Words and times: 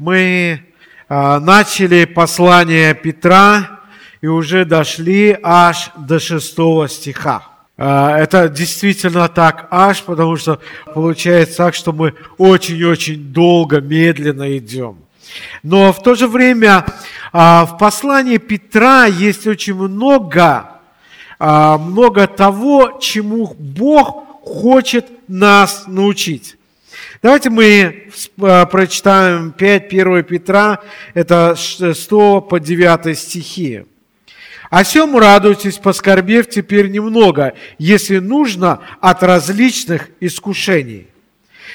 Мы 0.00 0.62
а, 1.10 1.38
начали 1.40 2.06
послание 2.06 2.94
Петра 2.94 3.80
и 4.22 4.28
уже 4.28 4.64
дошли 4.64 5.38
аж 5.42 5.90
до 5.94 6.18
шестого 6.18 6.88
стиха. 6.88 7.42
А, 7.76 8.16
это 8.16 8.48
действительно 8.48 9.28
так 9.28 9.68
аж, 9.70 10.02
потому 10.02 10.38
что 10.38 10.58
получается 10.94 11.58
так, 11.58 11.74
что 11.74 11.92
мы 11.92 12.14
очень-очень 12.38 13.24
долго, 13.24 13.82
медленно 13.82 14.56
идем. 14.56 15.00
Но 15.62 15.92
в 15.92 16.02
то 16.02 16.14
же 16.14 16.28
время 16.28 16.86
а, 17.30 17.66
в 17.66 17.76
послании 17.76 18.38
Петра 18.38 19.04
есть 19.04 19.46
очень 19.46 19.74
много, 19.74 20.80
много 21.38 22.26
того, 22.26 22.98
чему 23.02 23.54
Бог 23.58 24.40
хочет 24.44 25.06
нас 25.28 25.84
научить. 25.86 26.56
Давайте 27.22 27.50
мы 27.50 28.08
прочитаем 28.36 29.52
5 29.52 29.86
1 29.92 30.24
Петра, 30.24 30.80
это 31.12 31.54
100 31.54 32.40
по 32.40 32.58
9 32.58 33.18
стихи. 33.18 33.84
О 34.70 34.84
сем 34.84 35.14
радуйтесь, 35.18 35.76
поскорбев 35.76 36.48
теперь 36.48 36.88
немного, 36.88 37.52
если 37.76 38.20
нужно, 38.20 38.80
от 39.02 39.22
различных 39.22 40.08
искушений. 40.20 41.08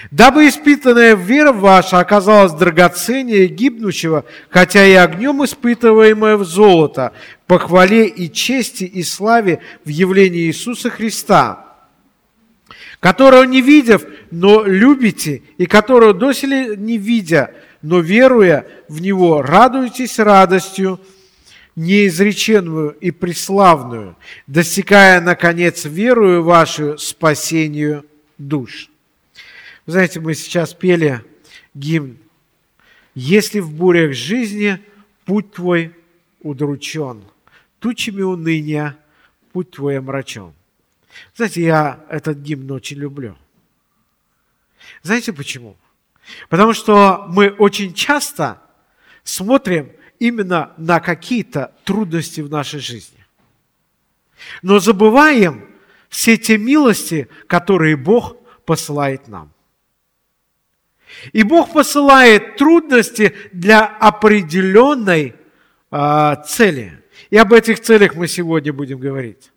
Дабы 0.09 0.47
испытанная 0.47 1.13
вера 1.15 1.53
ваша 1.53 1.99
оказалась 1.99 2.53
драгоценнее 2.53 3.45
гибнущего, 3.45 4.25
хотя 4.49 4.83
и 4.83 4.93
огнем 4.93 5.45
испытываемое 5.45 6.37
в 6.37 6.43
золото, 6.43 7.13
по 7.45 7.59
хвале 7.59 8.07
и 8.07 8.31
чести 8.31 8.85
и 8.85 9.03
славе 9.03 9.59
в 9.83 9.89
явлении 9.89 10.47
Иисуса 10.47 10.89
Христа, 10.89 11.64
которого 13.05 13.43
не 13.43 13.61
видев, 13.61 14.03
но 14.31 14.63
любите, 14.63 15.43
и 15.59 15.67
которого 15.67 16.11
доселе 16.11 16.75
не 16.75 16.97
видя, 16.97 17.53
но 17.83 17.99
веруя 17.99 18.65
в 18.89 18.99
Него, 18.99 19.43
радуйтесь 19.43 20.17
радостью, 20.17 20.99
неизреченную 21.75 22.97
и 22.99 23.11
преславную, 23.11 24.15
достигая, 24.47 25.21
наконец, 25.21 25.85
верую 25.85 26.41
вашу 26.41 26.97
спасению 26.97 28.07
душ. 28.39 28.89
Вы 29.85 29.91
знаете, 29.91 30.19
мы 30.19 30.33
сейчас 30.33 30.73
пели 30.73 31.21
гимн 31.75 32.17
«Если 33.13 33.59
в 33.59 33.69
бурях 33.69 34.13
жизни 34.13 34.79
путь 35.25 35.53
твой 35.53 35.93
удручен, 36.41 37.21
тучами 37.77 38.23
уныния 38.23 38.97
путь 39.53 39.69
твой 39.69 39.99
омрачен». 39.99 40.53
Знаете, 41.35 41.61
я 41.61 42.05
этот 42.09 42.37
гимн 42.39 42.71
очень 42.71 42.97
люблю. 42.97 43.37
Знаете 45.03 45.33
почему? 45.33 45.77
Потому 46.49 46.73
что 46.73 47.25
мы 47.29 47.49
очень 47.49 47.93
часто 47.93 48.61
смотрим 49.23 49.91
именно 50.19 50.73
на 50.77 50.99
какие-то 50.99 51.73
трудности 51.83 52.41
в 52.41 52.49
нашей 52.49 52.79
жизни. 52.79 53.23
Но 54.61 54.79
забываем 54.79 55.67
все 56.09 56.37
те 56.37 56.57
милости, 56.57 57.27
которые 57.47 57.95
Бог 57.95 58.37
посылает 58.65 59.27
нам. 59.27 59.51
И 61.31 61.43
Бог 61.43 61.71
посылает 61.71 62.57
трудности 62.57 63.35
для 63.53 63.85
определенной 63.85 65.35
э, 65.91 66.35
цели. 66.45 67.01
И 67.29 67.37
об 67.37 67.53
этих 67.53 67.79
целях 67.79 68.15
мы 68.15 68.27
сегодня 68.27 68.73
будем 68.73 68.99
говорить 68.99 69.51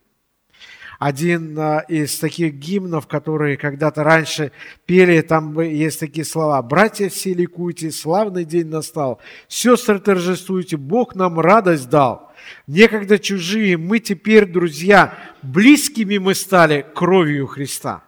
один 0.98 1.56
а, 1.58 1.78
из 1.88 2.18
таких 2.18 2.54
гимнов, 2.54 3.06
которые 3.06 3.56
когда-то 3.56 4.02
раньше 4.02 4.50
пели, 4.84 5.20
там 5.20 5.58
есть 5.60 6.00
такие 6.00 6.24
слова. 6.24 6.60
«Братья 6.62 7.08
все 7.08 7.34
ликуйте, 7.34 7.92
славный 7.92 8.44
день 8.44 8.66
настал, 8.66 9.20
сестры 9.46 10.00
торжествуйте, 10.00 10.76
Бог 10.76 11.14
нам 11.14 11.38
радость 11.38 11.88
дал. 11.88 12.32
Некогда 12.66 13.18
чужие, 13.18 13.76
мы 13.76 14.00
теперь, 14.00 14.46
друзья, 14.46 15.16
близкими 15.42 16.18
мы 16.18 16.34
стали 16.34 16.84
кровью 16.94 17.46
Христа». 17.46 18.02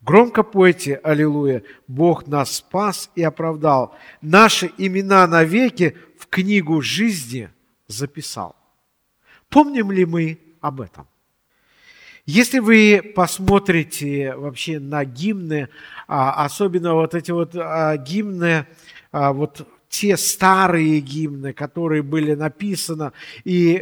Громко 0.00 0.42
пойте, 0.42 0.94
аллилуйя, 1.02 1.62
Бог 1.86 2.26
нас 2.26 2.56
спас 2.56 3.10
и 3.14 3.22
оправдал. 3.22 3.94
Наши 4.22 4.70
имена 4.78 5.26
навеки 5.26 5.96
в 6.18 6.28
книгу 6.28 6.80
жизни 6.80 7.50
записал. 7.88 8.56
Помним 9.48 9.90
ли 9.90 10.06
мы 10.06 10.38
об 10.60 10.80
этом? 10.80 11.06
Если 12.28 12.58
вы 12.58 13.14
посмотрите 13.16 14.36
вообще 14.36 14.78
на 14.78 15.02
гимны, 15.06 15.70
а, 16.06 16.44
особенно 16.44 16.92
вот 16.92 17.14
эти 17.14 17.30
вот 17.30 17.56
а, 17.56 17.96
гимны, 17.96 18.66
а, 19.12 19.32
вот 19.32 19.66
те 19.88 20.14
старые 20.18 21.00
гимны, 21.00 21.54
которые 21.54 22.02
были 22.02 22.34
написаны, 22.34 23.12
и 23.44 23.72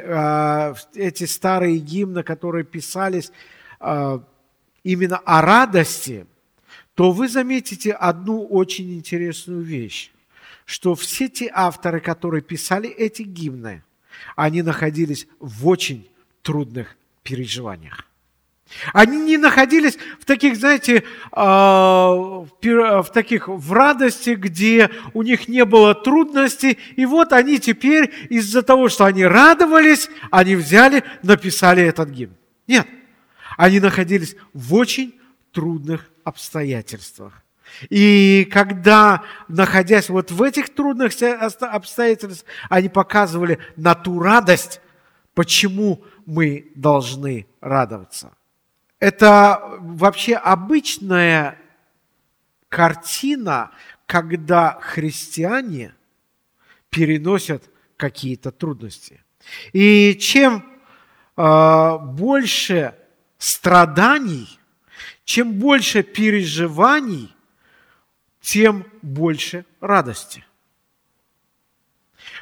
эти 0.95 1.25
старые 1.25 1.79
гимны, 1.79 2.23
которые 2.23 2.63
писались 2.63 3.33
именно 3.81 5.19
о 5.25 5.43
радости, 5.43 6.25
то 6.95 7.11
вы 7.11 7.29
заметите 7.29 7.91
одну 7.91 8.47
очень 8.47 8.95
интересную 8.95 9.63
вещь, 9.63 10.13
что 10.65 10.95
все 10.95 11.29
те 11.29 11.51
авторы, 11.53 11.99
которые 11.99 12.43
писали 12.43 12.89
эти 12.89 13.23
гимны, 13.23 13.83
они 14.37 14.63
находились 14.63 15.27
в 15.41 15.67
очень 15.67 16.09
трудных 16.43 16.97
переживаниях. 17.25 18.06
Они 18.93 19.19
не 19.19 19.39
находились 19.39 19.97
в 20.21 20.25
таких, 20.25 20.57
знаете, 20.57 21.05
а, 21.33 22.15
в 22.15 23.05
таких 23.13 23.49
в 23.49 23.73
радости, 23.73 24.31
где 24.31 24.91
у 25.15 25.23
них 25.23 25.49
не 25.49 25.65
было 25.65 25.95
трудностей, 25.95 26.79
и 26.97 27.07
вот 27.07 27.33
они 27.33 27.59
теперь 27.59 28.13
из-за 28.29 28.63
того, 28.63 28.89
что 28.89 29.05
они 29.05 29.25
радовались, 29.25 30.11
они 30.31 30.57
взяли, 30.57 31.05
написали 31.23 31.83
этот 31.83 32.11
гимн. 32.11 32.37
Нет, 32.67 32.87
они 33.57 33.81
находились 33.81 34.37
в 34.53 34.75
очень 34.75 35.15
трудных 35.53 36.11
обстоятельствах. 36.25 37.45
И 37.89 38.49
когда, 38.53 39.23
находясь 39.49 40.09
вот 40.09 40.31
в 40.31 40.43
этих 40.43 40.75
трудных 40.75 41.13
обстоятельствах, 41.61 42.49
они 42.69 42.89
показывали 42.89 43.59
на 43.77 43.95
ту 43.95 44.21
радость, 44.21 44.81
почему 45.35 46.05
мы 46.25 46.73
должны 46.75 47.47
радоваться. 47.61 48.33
Это 48.99 49.77
вообще 49.79 50.35
обычная 50.35 51.59
картина, 52.69 53.73
когда 54.07 54.79
христиане 54.81 55.95
переносят 56.91 57.65
какие-то 57.97 58.51
трудности. 58.51 59.23
И 59.73 60.17
чем 60.21 60.65
э, 61.37 61.99
больше 62.01 62.95
страданий, 63.39 64.59
чем 65.25 65.55
больше 65.55 66.03
переживаний, 66.03 67.35
тем 68.41 68.87
больше 69.03 69.65
радости. 69.81 70.45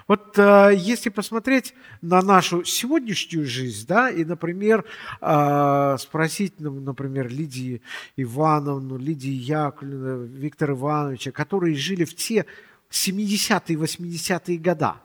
Вот 0.07 0.39
э, 0.39 0.73
если 0.77 1.09
посмотреть 1.09 1.75
на 2.03 2.21
нашу 2.21 2.63
сегодняшнюю 2.65 3.47
жизнь, 3.47 3.87
да, 3.87 4.11
и, 4.11 4.25
например, 4.25 4.85
э, 5.21 5.97
спросить, 5.99 6.55
ну, 6.59 6.73
например, 6.81 7.29
Лидии 7.29 7.81
Ивановну, 8.17 8.99
Лидии 8.99 9.33
Яковлевну, 9.33 10.25
Виктора 10.25 10.75
Ивановича, 10.75 11.31
которые 11.31 11.75
жили 11.75 12.05
в 12.05 12.15
те 12.15 12.45
70-е, 12.91 13.77
80-е 13.79 14.59
года, 14.59 14.97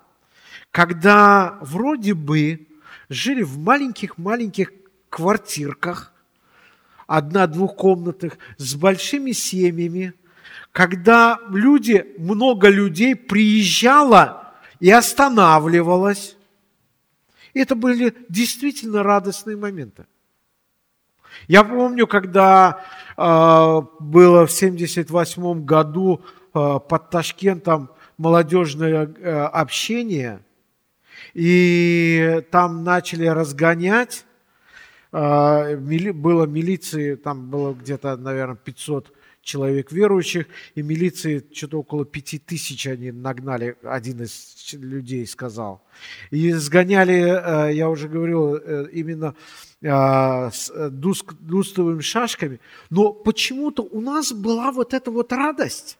когда 0.71 1.57
вроде 1.61 2.13
бы 2.13 2.67
жили 3.07 3.41
в 3.41 3.57
маленьких-маленьких 3.57 4.73
квартирках, 5.09 6.13
одна-двухкомнатных, 7.07 8.37
с 8.57 8.75
большими 8.75 9.31
семьями, 9.31 10.13
когда 10.73 11.39
люди, 11.49 12.05
много 12.19 12.67
людей 12.69 13.15
приезжало 13.15 14.48
и 14.79 14.89
останавливалась. 14.91 16.37
И 17.53 17.59
это 17.59 17.75
были 17.75 18.15
действительно 18.29 19.03
радостные 19.03 19.57
моменты. 19.57 20.05
Я 21.47 21.63
помню, 21.63 22.07
когда 22.07 22.83
э, 23.17 23.21
было 23.21 24.45
в 24.45 24.53
1978 24.53 25.65
году 25.65 26.21
э, 26.53 26.79
под 26.87 27.09
Ташкентом 27.09 27.91
молодежное 28.17 29.05
э, 29.05 29.45
общение, 29.45 30.41
и 31.33 32.43
там 32.51 32.83
начали 32.83 33.25
разгонять, 33.27 34.25
э, 35.11 35.75
мили, 35.77 36.11
было 36.11 36.45
милиции, 36.45 37.15
там 37.15 37.49
было 37.49 37.73
где-то, 37.73 38.17
наверное, 38.17 38.55
500 38.55 39.13
человек 39.49 39.91
верующих, 39.91 40.45
и 40.75 40.83
милиции 40.83 41.43
что-то 41.51 41.79
около 41.79 42.05
пяти 42.05 42.37
тысяч 42.37 42.85
они 42.85 43.11
нагнали, 43.11 43.75
один 43.83 44.21
из 44.21 44.73
людей 44.73 45.25
сказал. 45.25 45.81
И 46.29 46.51
сгоняли, 46.51 47.19
э, 47.19 47.73
я 47.73 47.89
уже 47.89 48.07
говорил, 48.07 48.55
э, 48.55 48.89
именно 48.93 49.33
э, 49.81 50.51
с 50.51 50.71
дустовыми 50.91 52.01
шашками. 52.01 52.59
Но 52.91 53.11
почему-то 53.11 53.81
у 53.81 54.01
нас 54.01 54.31
была 54.31 54.71
вот 54.71 54.93
эта 54.93 55.09
вот 55.09 55.33
радость. 55.33 55.97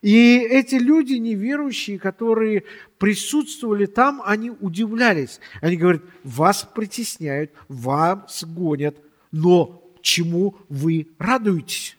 И 0.00 0.38
эти 0.38 0.74
люди 0.74 1.14
неверующие, 1.14 1.98
которые 2.00 2.64
присутствовали 2.98 3.86
там, 3.86 4.22
они 4.24 4.50
удивлялись. 4.50 5.38
Они 5.60 5.76
говорят, 5.76 6.02
вас 6.24 6.68
притесняют, 6.74 7.52
вас 7.68 8.42
гонят, 8.44 8.96
но 9.30 9.81
чему 10.02 10.56
вы 10.68 11.08
радуетесь? 11.18 11.96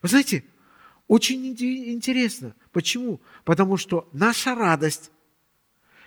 Вы 0.00 0.08
знаете, 0.08 0.44
очень 1.08 1.46
интересно. 1.46 2.54
Почему? 2.70 3.20
Потому 3.44 3.76
что 3.76 4.08
наша 4.12 4.54
радость 4.54 5.10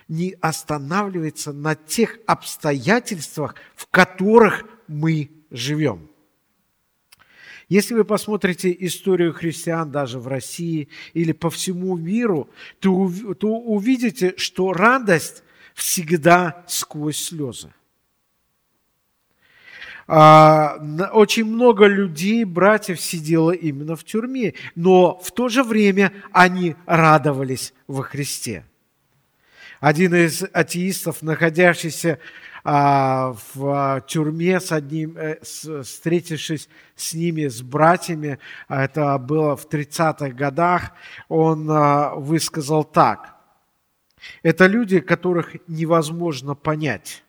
не 0.08 0.36
останавливается 0.40 1.52
на 1.52 1.74
тех 1.74 2.18
обстоятельствах, 2.26 3.54
в 3.74 3.86
которых 3.86 4.64
мы 4.88 5.30
живем. 5.50 6.10
Если 7.68 7.94
вы 7.94 8.04
посмотрите 8.04 8.74
историю 8.78 9.32
христиан 9.32 9.90
даже 9.90 10.20
в 10.20 10.28
России 10.28 10.88
или 11.14 11.32
по 11.32 11.50
всему 11.50 11.96
миру, 11.96 12.48
то, 12.78 12.92
увидите, 12.92 14.34
что 14.36 14.72
радость 14.72 15.42
всегда 15.74 16.64
сквозь 16.68 17.16
слезы. 17.16 17.72
А, 20.08 20.78
очень 21.12 21.44
много 21.44 21.86
людей, 21.86 22.44
братьев, 22.44 23.00
сидело 23.00 23.50
именно 23.50 23.96
в 23.96 24.04
тюрьме, 24.04 24.54
но 24.76 25.18
в 25.18 25.32
то 25.32 25.48
же 25.48 25.64
время 25.64 26.12
они 26.32 26.76
радовались 26.86 27.74
во 27.88 28.02
Христе. 28.02 28.64
Один 29.80 30.14
из 30.14 30.44
атеистов, 30.52 31.22
находящийся 31.22 32.20
а, 32.62 33.34
в 33.54 34.04
тюрьме 34.06 34.60
с 34.60 34.70
одним, 34.70 35.16
э, 35.18 35.40
встретившись 35.42 36.68
с 36.94 37.12
ними, 37.12 37.48
с 37.48 37.62
братьями, 37.62 38.38
а 38.68 38.84
это 38.84 39.18
было 39.18 39.56
в 39.56 39.68
30-х 39.68 40.30
годах, 40.30 40.92
он 41.28 41.66
высказал 42.20 42.84
так. 42.84 43.34
Это 44.42 44.66
люди, 44.66 45.00
которых 45.00 45.56
невозможно 45.68 46.54
понять. 46.54 47.25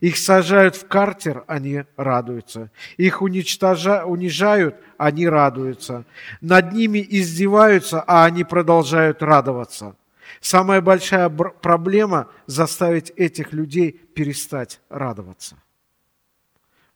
Их 0.00 0.16
сажают 0.16 0.76
в 0.76 0.86
картер, 0.86 1.44
они 1.46 1.84
радуются. 1.96 2.70
Их 2.96 3.22
уничтожа... 3.22 4.04
унижают, 4.04 4.76
они 4.96 5.28
радуются. 5.28 6.04
Над 6.40 6.72
ними 6.72 7.04
издеваются, 7.08 8.02
а 8.02 8.24
они 8.24 8.44
продолжают 8.44 9.22
радоваться. 9.22 9.96
Самая 10.40 10.80
большая 10.80 11.28
проблема– 11.28 12.30
заставить 12.46 13.10
этих 13.16 13.52
людей 13.52 13.92
перестать 13.92 14.80
радоваться. 14.88 15.56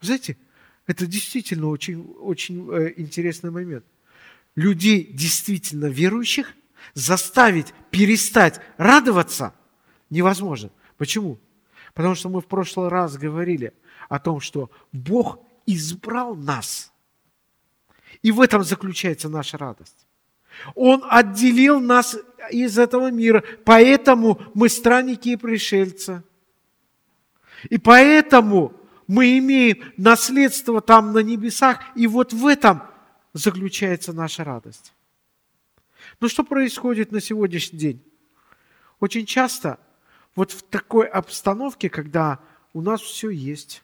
знаете, 0.00 0.37
это 0.87 1.06
действительно 1.06 1.69
очень, 1.69 2.02
очень 2.20 2.69
э, 2.73 2.94
интересный 2.96 3.50
момент. 3.50 3.85
Людей, 4.55 5.05
действительно 5.12 5.87
верующих, 5.87 6.55
заставить 6.94 7.73
перестать 7.90 8.61
радоваться 8.76 9.55
невозможно. 10.11 10.70
Почему? 10.99 11.38
Потому 11.94 12.15
что 12.15 12.29
мы 12.29 12.41
в 12.41 12.47
прошлый 12.47 12.89
раз 12.89 13.17
говорили 13.17 13.75
о 14.09 14.19
том, 14.19 14.41
что 14.41 14.71
Бог 14.93 15.41
избрал 15.67 16.35
нас. 16.35 16.93
И 18.23 18.31
в 18.31 18.41
этом 18.41 18.65
заключается 18.65 19.29
наша 19.29 19.59
радость. 19.59 20.06
Он 20.75 21.03
отделил 21.09 21.81
нас 21.81 22.17
из 22.50 22.79
этого 22.79 23.11
мира, 23.11 23.43
поэтому 23.65 24.41
мы 24.55 24.69
странники 24.69 25.31
и 25.31 25.37
пришельцы. 25.37 26.23
И 27.71 27.79
поэтому 27.79 28.73
мы 29.06 29.38
имеем 29.38 29.93
наследство 29.97 30.81
там 30.81 31.12
на 31.12 31.19
небесах, 31.19 31.81
и 31.95 32.06
вот 32.06 32.33
в 32.33 32.47
этом 32.47 32.83
заключается 33.33 34.12
наша 34.12 34.45
радость. 34.45 34.93
Но 36.21 36.29
что 36.29 36.45
происходит 36.45 37.12
на 37.12 37.21
сегодняшний 37.21 37.79
день? 37.79 38.03
Очень 39.00 39.27
часто 39.27 39.79
вот 40.34 40.52
в 40.52 40.62
такой 40.62 41.06
обстановке, 41.06 41.90
когда 41.90 42.40
у 42.73 42.81
нас 42.81 43.00
все 43.00 43.31
есть, 43.31 43.82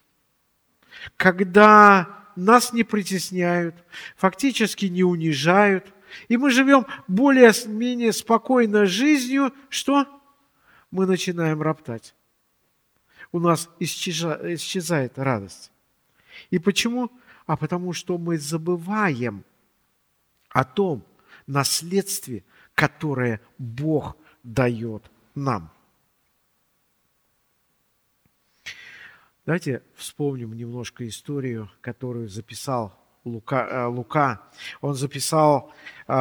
когда 1.17 2.25
нас 2.35 2.73
не 2.73 2.83
притесняют, 2.83 3.75
фактически 4.15 4.85
не 4.85 5.03
унижают– 5.03 5.93
и 6.27 6.37
мы 6.37 6.51
живем 6.51 6.85
более-менее 7.07 8.13
спокойной 8.13 8.85
жизнью, 8.85 9.53
что? 9.69 10.05
Мы 10.91 11.05
начинаем 11.05 11.61
роптать. 11.61 12.15
У 13.31 13.39
нас 13.39 13.69
исчезает 13.79 15.19
радость. 15.19 15.71
И 16.49 16.57
почему? 16.57 17.11
А 17.45 17.57
потому 17.57 17.93
что 17.93 18.17
мы 18.17 18.37
забываем 18.37 19.43
о 20.49 20.63
том 20.63 21.05
наследстве, 21.45 22.43
которое 22.73 23.41
Бог 23.57 24.17
дает 24.43 25.11
нам. 25.35 25.71
Давайте 29.45 29.81
вспомним 29.95 30.53
немножко 30.53 31.07
историю, 31.07 31.69
которую 31.81 32.27
записал 32.29 32.93
Лука, 33.25 33.67
э, 33.69 33.85
Лука, 33.85 34.41
он 34.81 34.95
записал 34.95 35.71
э, 36.07 36.13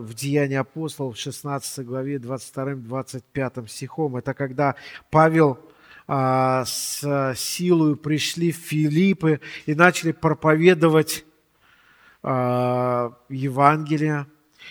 в 0.00 0.14
Деянии 0.14 0.56
апостолов 0.56 1.16
в 1.16 1.20
16 1.20 1.84
главе 1.84 2.16
22-25 2.16 3.68
стихом. 3.68 4.16
Это 4.16 4.34
когда 4.34 4.76
Павел 5.10 5.58
э, 6.08 6.62
с 6.66 7.34
силой 7.36 7.96
пришли 7.96 8.52
в 8.52 8.56
Филиппы 8.56 9.40
и 9.66 9.74
начали 9.74 10.12
проповедовать 10.12 11.24
Евангелие. 13.28 14.26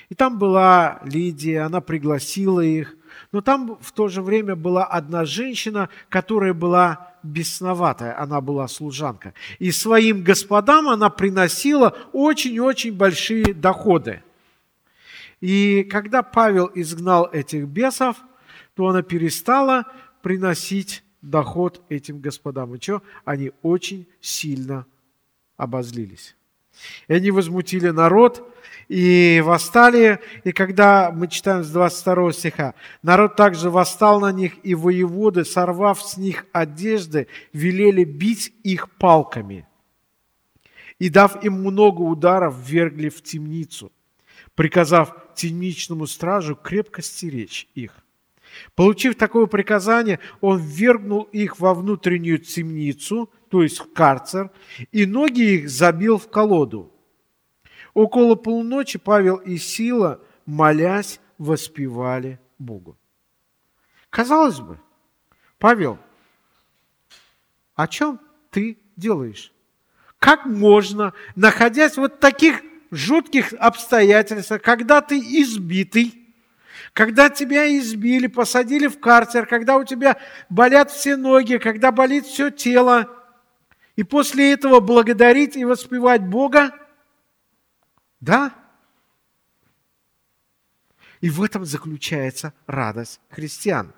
И 0.10 0.16
там 0.16 0.40
была 0.40 1.02
Лидия, 1.04 1.62
она 1.62 1.82
пригласила 1.82 2.62
их. 2.62 2.96
Но 3.32 3.42
там 3.42 3.78
в 3.80 3.92
то 3.92 4.08
же 4.08 4.24
время 4.24 4.56
была 4.56 4.86
одна 4.86 5.26
женщина, 5.26 5.90
которая 6.10 6.56
была 6.56 7.13
бесноватая, 7.24 8.20
она 8.20 8.42
была 8.42 8.68
служанка. 8.68 9.34
И 9.60 9.72
своим 9.72 10.24
господам 10.24 10.90
она 10.90 11.10
приносила 11.10 11.98
очень-очень 12.12 12.94
большие 12.94 13.54
доходы. 13.54 14.22
И 15.42 15.84
когда 15.84 16.24
Павел 16.24 16.70
изгнал 16.74 17.30
этих 17.32 17.66
бесов, 17.66 18.18
то 18.76 18.88
она 18.88 19.02
перестала 19.02 19.86
приносить 20.22 21.04
доход 21.22 21.82
этим 21.90 22.20
господам. 22.20 22.76
И 22.76 22.82
что? 22.82 23.02
Они 23.26 23.52
очень 23.62 24.08
сильно 24.22 24.86
обозлились. 25.58 26.36
И 27.08 27.14
они 27.14 27.32
возмутили 27.32 27.90
народ, 27.90 28.50
и 28.88 29.42
восстали, 29.44 30.20
и 30.44 30.52
когда 30.52 31.12
мы 31.12 31.28
читаем 31.28 31.64
с 31.64 31.70
22 31.72 32.34
стиха, 32.34 32.74
народ 33.02 33.36
также 33.36 33.70
восстал 33.70 34.20
на 34.20 34.32
них, 34.32 34.54
и 34.64 34.76
воеводы, 34.76 35.46
сорвав 35.46 36.02
с 36.02 36.18
них 36.18 36.46
одежды, 36.52 37.28
велели 37.54 38.04
бить 38.04 38.54
их 38.64 38.92
палками. 38.92 39.68
И 41.00 41.10
дав 41.10 41.44
им 41.44 41.54
много 41.54 42.02
ударов, 42.02 42.56
ввергли 42.58 43.10
в 43.10 43.22
темницу, 43.24 43.92
приказав 44.56 45.16
темничному 45.36 46.08
стражу 46.08 46.56
крепко 46.56 47.02
стеречь 47.02 47.68
их. 47.74 47.94
Получив 48.76 49.16
такое 49.16 49.46
приказание, 49.46 50.20
он 50.42 50.60
ввергнул 50.60 51.24
их 51.24 51.60
во 51.60 51.74
внутреннюю 51.74 52.40
темницу, 52.40 53.30
то 53.50 53.64
есть 53.64 53.80
в 53.80 53.94
карцер, 53.94 54.52
и 54.92 55.06
ноги 55.06 55.56
их 55.56 55.70
забил 55.70 56.18
в 56.18 56.30
колоду– 56.30 56.90
Около 57.94 58.36
полуночи 58.36 58.98
Павел 58.98 59.38
и 59.38 59.58
Сила, 59.58 60.20
молясь, 60.46 61.20
воспевали 61.38 62.40
Богу. 62.58 62.98
Казалось 64.10 64.60
бы, 64.60 64.80
Павел, 65.60 66.00
о 67.76 67.88
чем 67.88 68.20
ты 68.50 68.78
делаешь? 68.96 69.52
Как 70.20 70.46
можно, 70.46 71.14
находясь 71.36 71.94
в 71.94 71.98
вот 71.98 72.20
таких 72.20 72.62
жутких 72.92 73.54
обстоятельствах, 73.54 74.62
когда 74.62 75.02
ты 75.02 75.20
избитый, 75.20 76.23
когда 76.94 77.30
тебя 77.30 77.68
избили, 77.78 78.28
посадили 78.28 78.88
в 78.88 79.00
карцер, 79.00 79.46
когда 79.46 79.78
у 79.78 79.84
тебя 79.84 80.18
болят 80.50 80.92
все 80.92 81.18
ноги, 81.18 81.58
когда 81.58 81.92
болит 81.92 82.26
все 82.26 82.50
тело, 82.50 83.10
и 83.96 84.04
после 84.04 84.54
этого 84.54 84.80
благодарить 84.80 85.56
и 85.56 85.66
воспевать 85.66 86.24
Бога– 86.24 86.72
да? 88.24 88.56
И 91.20 91.30
в 91.30 91.44
этом 91.44 91.66
заключается 91.66 92.54
радость 92.68 93.20
христиан. 93.30 93.94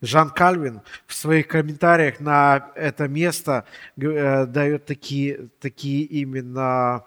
Жан 0.00 0.30
Кальвин 0.30 0.82
в 1.08 1.14
своих 1.14 1.48
комментариях 1.48 2.20
на 2.20 2.70
это 2.76 3.08
место 3.08 3.66
э, 3.96 4.46
дает 4.46 4.86
такие, 4.86 5.48
такие 5.58 6.04
именно 6.04 7.04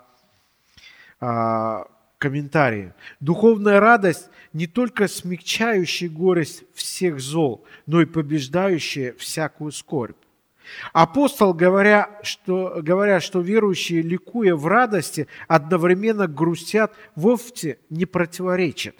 а, 1.21 1.87
комментарии. 2.17 2.93
Духовная 3.19 3.79
радость 3.79 4.29
не 4.53 4.67
только 4.67 5.07
смягчающая 5.07 6.09
горесть 6.09 6.63
всех 6.73 7.19
зол, 7.19 7.65
но 7.85 8.01
и 8.01 8.05
побеждающая 8.05 9.13
всякую 9.13 9.71
скорбь. 9.71 10.17
Апостол, 10.93 11.53
говоря 11.53 12.19
что, 12.23 12.79
говоря, 12.81 13.19
что 13.19 13.41
верующие, 13.41 14.01
ликуя 14.01 14.55
в 14.55 14.65
радости, 14.67 15.27
одновременно 15.47 16.27
грустят, 16.27 16.93
вовсе 17.15 17.77
не 17.89 18.05
противоречат. 18.05 18.95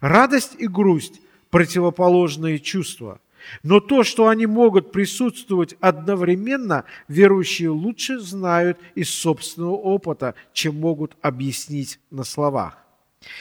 Радость 0.00 0.54
и 0.58 0.66
грусть– 0.66 1.20
противоположные 1.50 2.58
чувства. 2.58 3.20
Но 3.62 3.80
то, 3.80 4.04
что 4.04 4.28
они 4.28 4.46
могут 4.46 4.92
присутствовать 4.92 5.76
одновременно, 5.80 6.84
верующие 7.08 7.70
лучше 7.70 8.18
знают 8.18 8.78
из 8.94 9.10
собственного 9.14 9.74
опыта, 9.76 10.34
чем 10.52 10.80
могут 10.80 11.16
объяснить 11.22 12.00
на 12.10 12.24
словах. 12.24 12.78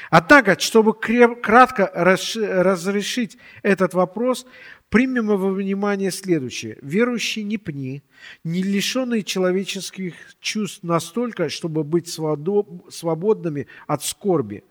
Однако, 0.10 0.60
чтобы 0.60 0.94
кратко 0.94 1.92
разрешить 1.94 3.38
этот 3.62 3.94
вопрос, 3.94 4.48
примем 4.90 5.28
во 5.28 5.52
внимание 5.52 6.12
следующее. 6.12 6.78
Верующие 6.82 7.44
не 7.46 7.58
пни, 7.58 8.02
не 8.44 8.64
лишенные 8.64 9.24
человеческих 9.24 10.16
чувств 10.40 10.82
настолько, 10.82 11.50
чтобы 11.50 11.84
быть 11.84 12.08
свободными 12.08 13.68
от 13.86 14.04
скорби, 14.04 14.64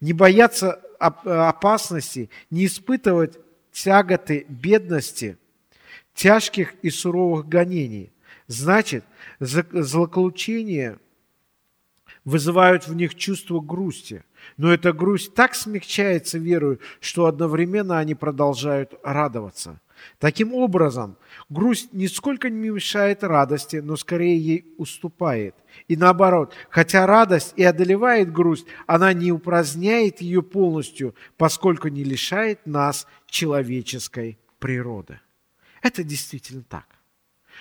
не 0.00 0.12
бояться 0.12 0.80
опасности, 0.98 2.30
не 2.50 2.66
испытывать 2.66 3.38
тяготы 3.72 4.46
бедности, 4.48 5.38
тяжких 6.14 6.74
и 6.82 6.90
суровых 6.90 7.48
гонений. 7.48 8.12
Значит, 8.46 9.04
злоключения 9.40 10.98
вызывают 12.24 12.86
в 12.86 12.94
них 12.94 13.14
чувство 13.14 13.60
грусти. 13.60 14.24
Но 14.56 14.72
эта 14.72 14.92
грусть 14.92 15.34
так 15.34 15.54
смягчается 15.54 16.38
верою, 16.38 16.80
что 17.00 17.26
одновременно 17.26 17.98
они 17.98 18.14
продолжают 18.14 18.94
радоваться. 19.02 19.80
Таким 20.18 20.54
образом, 20.54 21.16
грусть 21.48 21.92
нисколько 21.92 22.50
не 22.50 22.70
мешает 22.70 23.24
радости, 23.24 23.76
но 23.76 23.96
скорее 23.96 24.38
ей 24.38 24.74
уступает. 24.78 25.54
И 25.88 25.96
наоборот, 25.96 26.54
хотя 26.70 27.06
радость 27.06 27.54
и 27.56 27.64
одолевает 27.64 28.32
грусть, 28.32 28.66
она 28.86 29.12
не 29.12 29.32
упраздняет 29.32 30.20
ее 30.20 30.42
полностью, 30.42 31.14
поскольку 31.36 31.88
не 31.88 32.04
лишает 32.04 32.66
нас 32.66 33.06
человеческой 33.26 34.38
природы. 34.58 35.20
Это 35.82 36.04
действительно 36.04 36.62
так. 36.62 36.86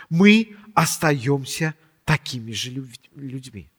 Мы 0.10 0.56
остаемся 0.74 1.74
такими 2.06 2.52
же 2.52 2.72
людьми. 3.16 3.70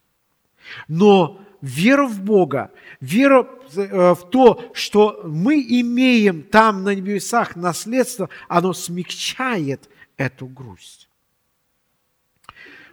Но 0.88 1.40
вера 1.60 2.06
в 2.06 2.20
Бога, 2.20 2.70
вера 3.00 3.48
э, 3.74 4.14
в 4.14 4.28
то, 4.30 4.70
что 4.74 5.22
мы 5.24 5.60
имеем 5.60 6.42
там 6.42 6.84
на 6.84 6.94
небесах 6.94 7.56
наследство, 7.56 8.28
оно 8.48 8.72
смягчает 8.72 9.88
эту 10.16 10.46
грусть. 10.46 11.08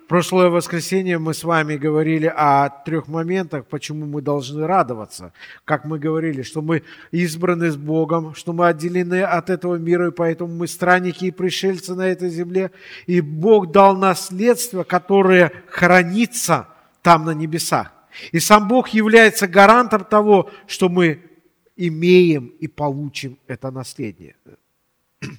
Прошлое 0.10 0.50
воскресенье 0.50 1.20
мы 1.20 1.36
с 1.36 1.44
вами 1.44 1.78
говорили 1.78 2.34
о 2.36 2.70
трех 2.70 3.08
моментах, 3.08 3.68
почему 3.68 4.08
мы 4.08 4.24
должны 4.24 4.66
радоваться. 4.66 5.34
Как 5.66 5.86
мы 5.86 6.00
говорили, 6.00 6.42
что 6.42 6.64
мы 6.64 6.82
избраны 7.12 7.70
с 7.70 7.78
Богом, 7.78 8.34
что 8.34 8.52
мы 8.52 8.68
отделены 8.68 9.22
от 9.22 9.52
этого 9.52 9.76
мира, 9.76 10.08
и 10.08 10.12
поэтому 10.12 10.52
мы 10.52 10.66
странники 10.68 11.26
и 11.26 11.32
пришельцы 11.32 11.94
на 11.94 12.08
этой 12.08 12.32
земле. 12.32 12.72
И 13.06 13.22
Бог 13.22 13.72
дал 13.72 13.96
наследство, 13.96 14.84
которое 14.84 15.52
хранится 15.68 16.68
там 17.02 17.26
на 17.26 17.34
небесах. 17.34 17.94
И 18.32 18.40
сам 18.40 18.68
Бог 18.68 18.90
является 18.90 19.48
гарантом 19.48 20.04
того, 20.04 20.50
что 20.68 20.90
мы 20.90 21.24
имеем 21.76 22.48
и 22.48 22.68
получим 22.68 23.38
это 23.48 23.72
наследие. 23.72 24.36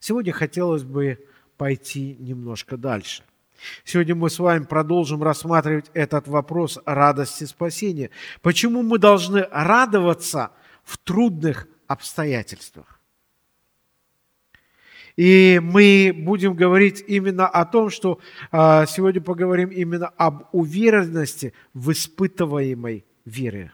Сегодня 0.00 0.32
хотелось 0.32 0.84
бы 0.84 1.18
пойти 1.56 2.16
немножко 2.20 2.76
дальше. 2.76 3.24
Сегодня 3.84 4.14
мы 4.14 4.30
с 4.30 4.38
вами 4.38 4.64
продолжим 4.64 5.22
рассматривать 5.22 5.90
этот 5.92 6.28
вопрос 6.28 6.78
радости 6.86 7.44
спасения. 7.44 8.10
Почему 8.40 8.82
мы 8.82 8.98
должны 8.98 9.48
радоваться 9.50 10.52
в 10.84 10.96
трудных 10.98 11.66
обстоятельствах? 11.88 12.97
И 15.18 15.58
мы 15.60 16.12
будем 16.16 16.54
говорить 16.54 17.02
именно 17.08 17.48
о 17.48 17.64
том, 17.64 17.90
что 17.90 18.20
а, 18.52 18.86
сегодня 18.86 19.20
поговорим 19.20 19.68
именно 19.70 20.06
об 20.16 20.44
уверенности 20.52 21.54
в 21.74 21.90
испытываемой 21.90 23.04
вере. 23.24 23.72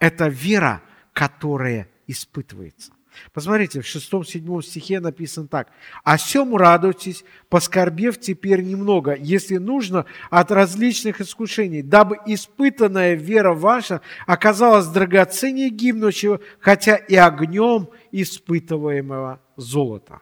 Это 0.00 0.26
вера, 0.26 0.82
которая 1.12 1.88
испытывается. 2.08 2.90
Посмотрите, 3.32 3.80
в 3.80 3.84
6-7 3.84 4.62
стихе 4.62 5.00
написано 5.00 5.48
так. 5.48 5.68
«О 6.04 6.18
сем 6.18 6.56
радуйтесь, 6.56 7.24
поскорбев 7.48 8.18
теперь 8.18 8.62
немного, 8.62 9.14
если 9.14 9.56
нужно, 9.56 10.06
от 10.30 10.50
различных 10.50 11.20
искушений, 11.20 11.82
дабы 11.82 12.18
испытанная 12.26 13.14
вера 13.14 13.52
ваша 13.52 14.00
оказалась 14.26 14.86
драгоценнее 14.86 15.70
гибнущего, 15.70 16.40
хотя 16.60 16.96
и 16.96 17.16
огнем 17.16 17.88
испытываемого 18.12 19.40
золота». 19.56 20.20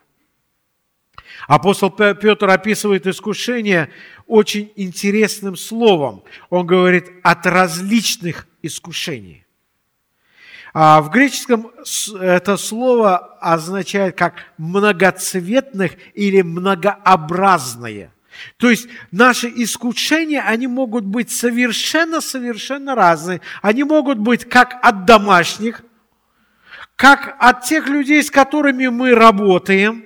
Апостол 1.46 1.90
Петр 1.90 2.48
описывает 2.48 3.06
искушение 3.06 3.90
очень 4.26 4.72
интересным 4.76 5.56
словом. 5.56 6.22
Он 6.50 6.66
говорит 6.66 7.10
«от 7.22 7.46
различных 7.46 8.46
искушений». 8.62 9.44
А 10.74 11.00
в 11.00 11.10
греческом 11.10 11.70
это 12.20 12.56
слово 12.56 13.16
означает 13.40 14.16
как 14.16 14.34
многоцветных 14.58 15.92
или 16.14 16.42
многообразные. 16.42 18.12
То 18.56 18.70
есть 18.70 18.88
наши 19.10 19.48
искушения, 19.48 20.42
они 20.42 20.66
могут 20.66 21.04
быть 21.04 21.30
совершенно-совершенно 21.30 22.94
разные. 22.94 23.40
Они 23.62 23.82
могут 23.82 24.18
быть 24.18 24.44
как 24.48 24.78
от 24.82 25.06
домашних, 25.06 25.82
как 26.94 27.36
от 27.40 27.64
тех 27.64 27.88
людей, 27.88 28.22
с 28.22 28.30
которыми 28.30 28.86
мы 28.88 29.14
работаем, 29.14 30.04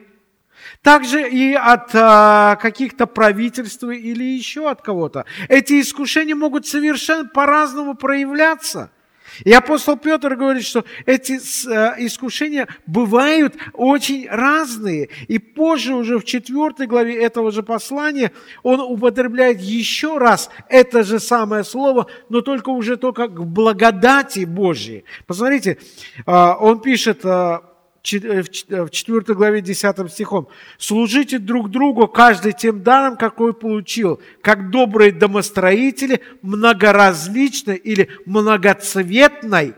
также 0.81 1.29
и 1.29 1.53
от 1.53 1.91
а, 1.95 2.57
каких-то 2.57 3.07
правительств 3.07 3.85
или 3.85 4.25
еще 4.25 4.71
от 4.71 4.81
кого-то. 4.83 5.27
Эти 5.49 5.81
искушения 5.81 6.35
могут 6.35 6.67
совершенно 6.67 7.29
по-разному 7.29 7.95
проявляться– 7.95 8.91
и 9.45 9.53
апостол 9.53 9.97
Петр 9.97 10.35
говорит, 10.35 10.65
что 10.65 10.85
эти 11.07 11.35
э, 11.35 11.95
искушения 11.99 12.69
бывают 12.87 13.57
очень 13.73 14.29
разные. 14.29 15.09
И 15.29 15.39
позже, 15.39 15.95
уже 15.95 16.19
в 16.19 16.25
четвертой 16.25 16.87
главе 16.87 17.23
этого 17.23 17.51
же 17.51 17.63
послания, 17.63 18.33
он 18.63 18.81
употребляет 18.81 19.61
еще 19.61 20.19
раз 20.19 20.51
это 20.69 21.03
же 21.03 21.21
самое 21.21 21.65
слово, 21.65 22.07
но 22.29 22.41
только 22.41 22.71
уже 22.71 22.97
только 22.97 23.29
к 23.29 23.45
благодати 23.45 24.45
Божьей. 24.45 25.05
Посмотрите, 25.27 25.79
а, 26.27 26.57
он 26.59 26.81
пишет 26.81 27.21
а, 27.25 27.72
в 28.03 28.91
4 28.91 29.19
э, 29.29 29.35
главе 29.35 29.61
10 29.61 30.11
стихом. 30.11 30.49
«Служите 30.79 31.39
друг 31.39 31.71
другу, 31.71 32.09
каждый 32.09 32.53
тем 32.53 32.83
даром, 32.83 33.17
какой 33.17 33.55
получил, 33.55 34.21
как 34.43 34.71
добрые 34.71 35.13
домостроители 35.13 36.21
многоразличной 36.43 37.77
или 37.77 38.11
многоцветной 38.27 39.75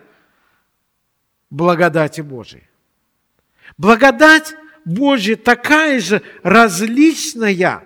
благодати 1.51 2.23
Божией». 2.23 2.65
Благодать 3.77 4.55
Божья 4.85 5.37
такая 5.37 6.01
же 6.01 6.23
различная, 6.43 7.85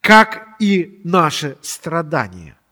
как 0.00 0.48
и 0.60 1.00
наши 1.04 1.56
страдания– 1.62 2.56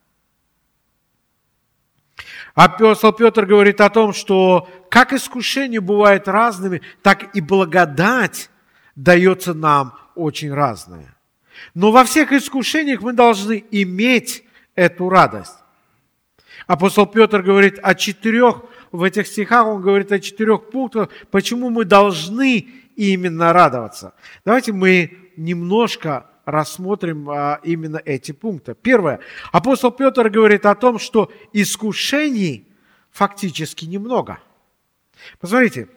Апостол 2.55 3.13
Петр 3.13 3.47
говорит 3.47 3.81
о 3.81 3.89
том, 3.89 4.13
что 4.13 4.69
как 4.91 5.13
искушения 5.13 5.81
бывают 5.81 6.29
разными, 6.29 6.83
так 7.03 7.35
и 7.35 7.41
благодать 7.41 8.51
дается 8.95 9.55
нам 9.55 9.95
очень 10.15 10.53
разная. 10.53 11.17
Но 11.75 11.93
во 11.93 12.05
всех 12.05 12.33
искушениях 12.33 13.01
мы 13.01 13.13
должны 13.13 13.65
иметь 13.71 14.45
эту 14.75 15.09
радость. 15.09 15.57
Апостол 16.67 17.07
Петр 17.07 17.43
говорит 17.43 17.79
о 17.83 17.95
четырех, 17.95 18.63
в 18.93 19.03
этих 19.03 19.27
стихах 19.27 19.67
он 19.67 19.81
говорит 19.81 20.13
о 20.13 20.21
четырех 20.21 20.71
пунктах, 20.71 21.09
почему 21.31 21.71
мы 21.71 21.85
должны 21.85 22.69
именно 22.97 23.53
радоваться. 23.53 24.15
Давайте 24.45 24.73
мы 24.73 25.31
немножко 25.37 26.27
рассмотрим 26.45 27.29
а, 27.31 27.61
именно 27.63 28.01
эти 28.05 28.33
пункты. 28.33 28.75
Первое. 28.75 29.21
Апостол 29.53 29.91
Петр 29.91 30.29
говорит 30.29 30.67
о 30.67 30.75
том, 30.75 30.99
что 30.99 31.31
искушений 31.53 32.69
фактически 33.11 33.85
немного. 33.85 34.41
Посмотрите, 35.39 35.89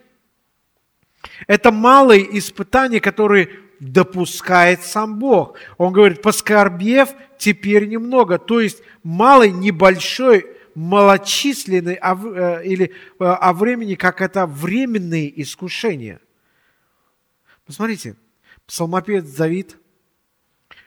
это 1.46 1.72
малые 1.72 2.38
испытания, 2.38 3.00
которые 3.00 3.50
допускает 3.80 4.82
сам 4.82 5.18
Бог. 5.18 5.58
Он 5.76 5.92
говорит, 5.92 6.22
поскорбев 6.22 7.10
теперь 7.38 7.86
немного. 7.86 8.38
То 8.38 8.60
есть 8.60 8.82
малый, 9.02 9.50
небольшой, 9.50 10.46
малочисленный 10.74 11.94
а, 11.94 12.14
э, 12.14 12.64
или 12.64 12.92
о 13.18 13.34
а 13.34 13.52
времени, 13.52 13.94
как 13.94 14.20
это 14.20 14.46
временные 14.46 15.42
искушения. 15.42 16.20
Посмотрите, 17.64 18.16
Псалмопевец 18.66 19.24
Давид 19.24 19.76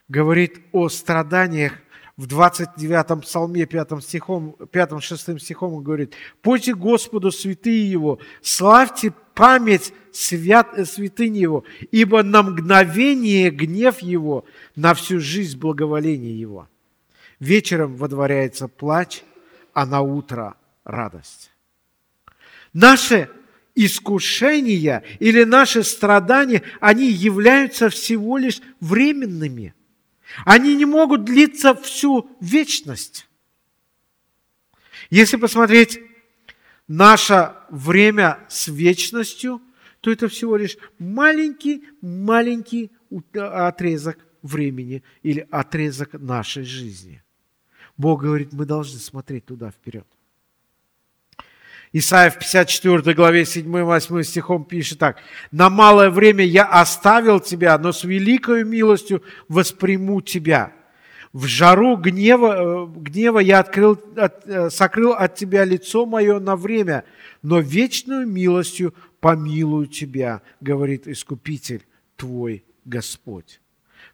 говорит 0.09 0.59
о 0.71 0.89
страданиях 0.89 1.73
в 2.17 2.25
29 2.25 3.21
псалме 3.21 3.65
5 3.65 4.03
стихом, 4.03 4.55
5-6 4.59 5.39
стихом 5.39 5.75
он 5.75 5.83
говорит, 5.83 6.13
«Пойте 6.41 6.75
Господу 6.75 7.31
святые 7.31 7.89
Его, 7.89 8.19
славьте 8.41 9.13
память 9.33 9.93
свят, 10.11 10.67
святыни 10.85 11.37
Его, 11.37 11.63
ибо 11.91 12.23
на 12.23 12.43
мгновение 12.43 13.51
гнев 13.51 13.99
Его, 13.99 14.43
на 14.75 14.93
всю 14.93 15.21
жизнь 15.21 15.57
благоволение 15.57 16.37
Его». 16.37 16.67
Вечером 17.39 17.95
водворяется 17.95 18.67
плач, 18.67 19.23
а 19.73 19.85
на 19.85 20.01
утро 20.01 20.57
радость. 20.83 21.51
Наше 22.73 23.29
искушения 23.75 25.03
или 25.19 25.45
наши 25.45 25.83
страдания, 25.83 26.63
они 26.81 27.09
являются 27.09 27.87
всего 27.87 28.37
лишь 28.37 28.59
временными. 28.81 29.73
Они 30.45 30.75
не 30.75 30.85
могут 30.85 31.23
длиться 31.25 31.73
всю 31.75 32.29
вечность. 32.39 33.27
Если 35.09 35.37
посмотреть 35.37 35.99
наше 36.87 37.53
время 37.69 38.45
с 38.49 38.67
вечностью, 38.67 39.61
то 40.01 40.11
это 40.11 40.27
всего 40.27 40.55
лишь 40.55 40.77
маленький-маленький 40.97 42.91
отрезок 43.33 44.19
времени 44.41 45.03
или 45.23 45.47
отрезок 45.51 46.13
нашей 46.13 46.63
жизни. 46.63 47.23
Бог 47.97 48.21
говорит, 48.21 48.53
мы 48.53 48.65
должны 48.65 48.99
смотреть 48.99 49.45
туда 49.45 49.71
вперед. 49.71 50.07
Исайя 51.91 52.29
в 52.29 52.37
54 52.37 53.15
главе 53.15 53.43
7-8 53.43 54.23
стихом 54.23 54.63
пишет 54.63 54.99
так. 54.99 55.17
«На 55.51 55.69
малое 55.69 56.11
время 56.11 56.43
я 56.43 56.65
оставил 56.65 57.39
тебя, 57.39 57.77
но 57.79 57.91
с 57.91 58.03
великой 58.03 58.63
милостью 58.63 59.23
восприму 59.47 60.21
тебя. 60.21 60.73
В 61.33 61.45
жару 61.45 61.95
гнева, 61.95 62.85
э, 62.85 62.87
гнева 62.99 63.39
я 63.39 63.59
открыл, 63.59 63.99
от, 64.15 64.47
э, 64.47 64.69
сокрыл 64.69 65.13
от 65.13 65.35
тебя 65.35 65.63
лицо 65.63 66.05
мое 66.05 66.39
на 66.39 66.55
время, 66.55 67.05
но 67.41 67.59
вечную 67.59 68.27
милостью 68.27 68.93
помилую 69.19 69.87
тебя, 69.87 70.41
говорит 70.59 71.07
Искупитель 71.07 71.85
твой 72.15 72.63
Господь. 72.85 73.61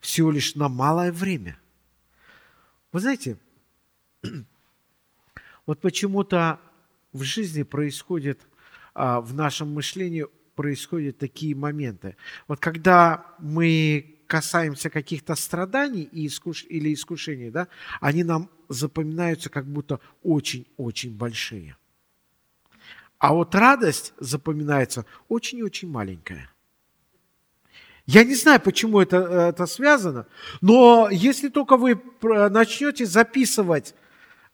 Всего 0.01 0.31
лишь 0.31 0.55
на 0.55 0.67
малое 0.67 1.11
время. 1.11 1.57
Вы 2.91 2.99
знаете, 2.99 3.37
вот 5.65 5.79
почему-то 5.79 6.59
в 7.15 7.23
жизни 7.23 7.63
происходит, 7.63 8.41
а, 8.93 9.21
в 9.21 9.33
нашем 9.33 9.73
мышлении 9.73 10.25
происходят 10.55 11.17
такие 11.17 11.55
моменты. 11.55 12.17
Вот 12.47 12.59
когда 12.59 13.25
мы 13.39 14.17
касаемся 14.27 14.89
каких-то 14.89 15.35
страданий 15.35 16.03
или 16.03 16.93
искушений, 16.93 17.51
да, 17.51 17.67
они 18.01 18.23
нам 18.23 18.49
запоминаются 18.69 19.49
как 19.49 19.65
будто 19.65 19.99
очень-очень 20.23 21.15
большие. 21.15 21.77
А 23.17 23.33
вот 23.33 23.55
радость 23.55 24.13
запоминается 24.19 25.05
очень-очень 25.29 25.89
маленькая. 25.89 26.49
Я 28.05 28.23
не 28.23 28.35
знаю, 28.35 28.59
почему 28.59 28.99
это, 28.99 29.17
это 29.17 29.65
связано, 29.65 30.27
но 30.61 31.09
если 31.11 31.49
только 31.49 31.77
вы 31.77 32.01
начнете 32.21 33.05
записывать 33.05 33.95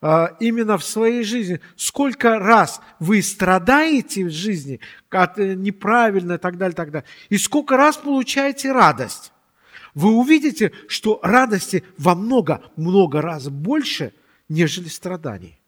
именно 0.02 0.78
в 0.80 0.84
своей 0.84 1.24
жизни, 1.24 1.62
сколько 1.76 2.40
раз 2.40 2.82
вы 3.00 3.22
страдаете 3.22 4.26
в 4.26 4.32
жизни 4.32 4.80
от 5.10 5.38
э, 5.38 5.54
неправильно 5.54 6.34
и 6.34 6.38
так 6.40 6.58
далее, 6.58 6.76
так 6.76 6.90
далее, 6.90 7.08
и 7.30 7.38
сколько 7.38 7.78
раз 7.78 7.98
получаете 7.98 8.72
радость, 8.72 9.32
вы 9.94 10.12
увидите, 10.12 10.72
что 10.88 11.20
радости 11.22 11.84
во 11.98 12.16
много-много 12.16 13.22
раз 13.22 13.50
больше, 13.50 14.14
нежели 14.50 14.88
страданий. 14.88 15.60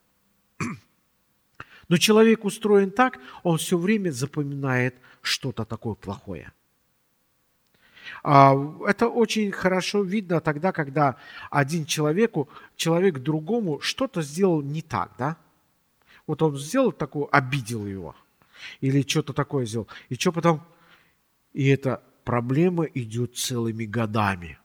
Но 1.88 1.98
человек 1.98 2.43
устроен 2.43 2.89
так, 2.89 3.19
он 3.43 3.60
все 3.60 3.78
время 3.78 4.10
запоминает 4.10 4.96
что-то 5.22 5.63
такое 5.63 5.93
плохое– 5.93 6.54
а, 6.62 6.62
это 8.24 9.10
очень 9.10 9.52
хорошо 9.52 10.02
видно 10.02 10.40
тогда, 10.40 10.72
когда 10.72 11.18
один 11.52 11.86
человеку, 11.86 12.48
человек 12.78 13.20
другому 13.20 13.82
что-то 13.82 14.22
сделал 14.22 14.62
не 14.62 14.82
так, 14.82 15.12
да? 15.18 15.36
Вот 16.26 16.42
он 16.42 16.58
сделал 16.58 16.94
такое, 16.94 17.28
обидел 17.32 17.86
его. 17.86 18.16
Или 18.80 19.06
что-то 19.06 19.34
такое 19.34 19.66
сделал. 19.66 19.90
И 20.08 20.16
что 20.16 20.32
потом? 20.32 20.62
И 21.52 21.68
эта 21.68 22.02
проблема 22.24 22.86
идет 22.86 23.36
целыми 23.36 23.84
годами. 23.84 24.58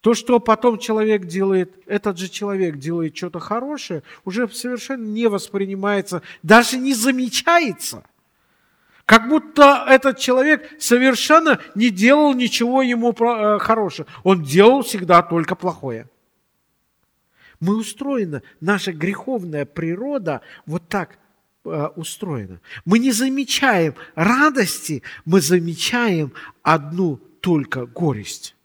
То, 0.00 0.14
что 0.14 0.40
потом 0.40 0.78
человек 0.78 1.26
делает, 1.26 1.74
этот 1.86 2.18
же 2.18 2.28
человек 2.28 2.78
делает 2.78 3.14
что-то 3.16 3.38
хорошее, 3.38 4.02
уже 4.24 4.48
совершенно 4.48 5.04
не 5.04 5.28
воспринимается, 5.28 6.22
даже 6.42 6.78
не 6.78 6.94
замечается– 6.94 8.04
как 9.06 9.28
будто 9.28 9.84
этот 9.86 10.18
человек 10.18 10.70
совершенно 10.78 11.60
не 11.74 11.90
делал 11.90 12.34
ничего 12.34 12.82
ему 12.82 13.12
э, 13.12 13.58
хорошего. 13.58 14.08
Он 14.22 14.42
делал 14.42 14.82
всегда 14.82 15.22
только 15.22 15.54
плохое. 15.54 16.08
Мы 17.60 17.76
устроены, 17.76 18.42
наша 18.60 18.92
греховная 18.92 19.64
природа 19.66 20.40
вот 20.66 20.88
так 20.88 21.18
э, 21.64 21.88
устроена. 21.96 22.60
Мы 22.84 22.98
не 22.98 23.12
замечаем 23.12 23.94
радости, 24.14 25.02
мы 25.24 25.40
замечаем 25.40 26.32
одну 26.62 27.16
только 27.40 27.86
горесть. 27.86 28.56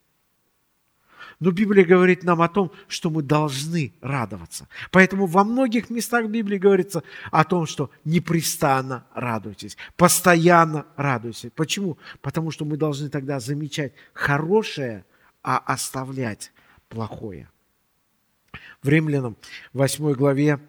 Но 1.40 1.50
Библия 1.52 1.86
говорит 1.86 2.22
нам 2.22 2.42
о 2.42 2.48
том, 2.48 2.70
что 2.86 3.08
мы 3.08 3.22
должны 3.22 3.94
радоваться. 4.02 4.68
Поэтому 4.90 5.24
во 5.24 5.42
многих 5.42 5.88
местах 5.88 6.28
Библии 6.28 6.58
говорится 6.58 7.02
о 7.30 7.44
том, 7.44 7.66
что 7.66 7.90
непрестанно 8.04 9.06
радуйтесь, 9.14 9.78
постоянно 9.96 10.86
радуйтесь. 10.96 11.50
Почему? 11.56 11.96
Потому 12.20 12.50
что 12.50 12.66
мы 12.66 12.76
должны 12.76 13.08
тогда 13.08 13.40
замечать 13.40 13.94
хорошее, 14.12 15.06
а 15.42 15.56
оставлять 15.58 16.52
плохое. 16.90 17.48
В 18.82 18.88
Римлянам 18.88 19.36
8 19.72 20.12
главе 20.12 20.60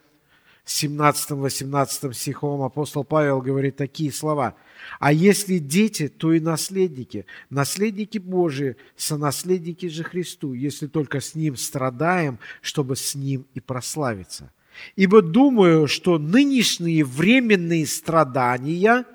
17-18 0.66 2.14
стихом 2.14 2.62
апостол 2.62 3.04
Павел 3.04 3.42
говорит 3.42 3.78
такие 3.78 4.12
слова. 4.12 4.56
«А 5.00 5.12
если 5.12 5.58
дети, 5.58 6.08
то 6.08 6.34
и 6.34 6.40
наследники, 6.40 7.26
наследники 7.50 8.20
Божии, 8.20 8.76
сонаследники 8.96 9.88
же 9.88 10.04
Христу, 10.04 10.54
если 10.54 10.88
только 10.88 11.20
с 11.20 11.36
Ним 11.36 11.56
страдаем, 11.56 12.40
чтобы 12.62 12.96
с 12.96 13.16
Ним 13.16 13.48
и 13.54 13.60
прославиться. 13.60 14.52
Ибо 14.96 15.22
думаю, 15.22 15.88
что 15.88 16.18
нынешние 16.18 17.04
временные 17.04 17.86
страдания 17.86 19.06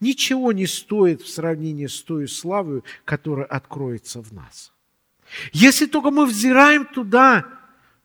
ничего 0.00 0.52
не 0.52 0.66
стоят 0.66 1.20
в 1.22 1.28
сравнении 1.28 1.86
с 1.86 2.02
той 2.02 2.26
славой, 2.26 2.82
которая 3.04 3.46
откроется 3.46 4.22
в 4.22 4.32
нас. 4.32 4.72
Если 5.52 5.86
только 5.86 6.10
мы 6.10 6.26
взираем 6.26 6.86
туда, 6.86 7.46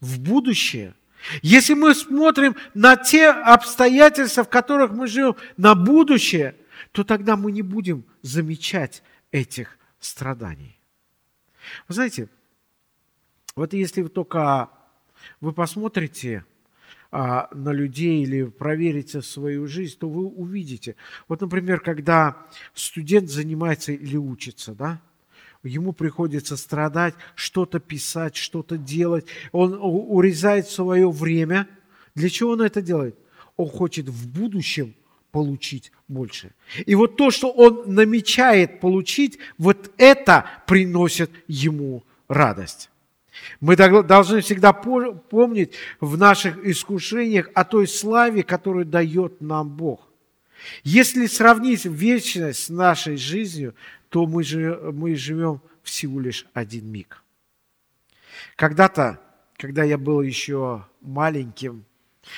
в 0.02 0.20
будущее– 0.20 0.94
если 1.42 1.74
мы 1.74 1.94
смотрим 1.96 2.56
на 2.74 2.96
те 2.96 3.30
обстоятельства, 3.30 4.44
в 4.44 4.50
которых 4.50 4.92
мы 4.92 5.08
живем, 5.08 5.36
на 5.58 5.76
будущее, 5.76 6.56
то 6.92 7.04
тогда 7.04 7.36
мы 7.36 7.52
не 7.52 7.62
будем 7.62 8.06
замечать 8.22 9.04
этих 9.32 9.78
страданий. 10.00 10.80
Вы 11.88 11.96
знаете, 11.96 12.30
вот 13.56 13.74
если 13.74 14.02
вы 14.02 14.10
только 14.10 14.70
вы 15.42 15.54
посмотрите 15.54 16.46
а, 17.12 17.48
на 17.54 17.72
людей 17.72 18.24
или 18.24 18.44
проверите 18.44 19.22
свою 19.22 19.68
жизнь, 19.68 19.98
то 19.98 20.10
вы 20.10 20.26
увидите. 20.26 20.96
Вот, 21.28 21.42
например, 21.42 21.80
когда 21.80 22.46
студент 22.74 23.30
занимается 23.30 23.94
или 23.94 24.18
учится, 24.18 24.74
да, 24.74 25.02
ему 25.66 25.94
приходится 25.94 26.56
страдать, 26.58 27.16
что-то 27.36 27.80
писать, 27.80 28.36
что-то 28.36 28.78
делать. 28.78 29.26
Он 29.52 29.78
урезает 29.82 30.68
свое 30.70 31.10
время. 31.10 31.68
Для 32.14 32.30
чего 32.30 32.52
он 32.52 32.62
это 32.62 32.82
делает? 32.82 33.18
Он 33.58 33.68
хочет 33.70 34.08
в 34.08 34.28
будущем 34.28 34.96
получить 35.32 35.92
больше. 36.08 36.52
И 36.86 36.96
вот 36.96 37.18
то, 37.18 37.30
что 37.30 37.50
он 37.50 37.94
намечает 37.94 38.80
получить, 38.80 39.38
вот 39.58 39.92
это 39.98 40.46
приносит 40.66 41.30
ему 41.48 42.04
радость. 42.30 42.90
Мы 43.60 43.76
должны 43.76 44.40
всегда 44.40 44.72
помнить 44.72 45.74
в 46.00 46.18
наших 46.18 46.66
искушениях 46.66 47.50
о 47.54 47.66
той 47.66 47.86
славе, 47.86 48.44
которую 48.44 48.86
дает 48.86 49.42
нам 49.42 49.70
Бог. 49.70 50.08
Если 50.84 51.28
сравнить 51.28 51.86
вечность 51.86 52.64
с 52.64 52.70
нашей 52.70 53.18
жизнью, 53.18 53.76
то 54.10 54.26
мы, 54.26 54.44
же, 54.44 54.80
мы 54.94 55.16
живем 55.16 55.62
всего 55.84 56.20
лишь 56.20 56.46
один 56.54 56.92
миг. 56.92 57.24
Когда-то, 58.56 59.20
когда 59.58 59.84
я 59.84 59.98
был 59.98 60.22
еще 60.22 60.86
маленьким, 61.02 61.86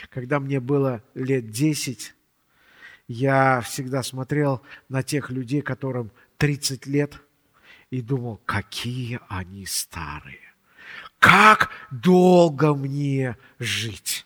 когда 0.10 0.40
мне 0.40 0.60
было 0.60 1.04
лет 1.14 1.50
10, 1.50 2.14
я 3.08 3.62
всегда 3.62 4.04
смотрел 4.04 4.62
на 4.90 5.02
тех 5.02 5.30
людей, 5.30 5.62
которым 5.62 6.12
30 6.38 6.86
лет, 6.88 7.22
и 7.90 8.02
думал, 8.02 8.42
какие 8.46 9.20
они 9.30 9.66
старые. 9.66 10.42
Как 11.20 11.72
долго 11.90 12.76
мне 12.76 13.38
жить? 13.60 14.26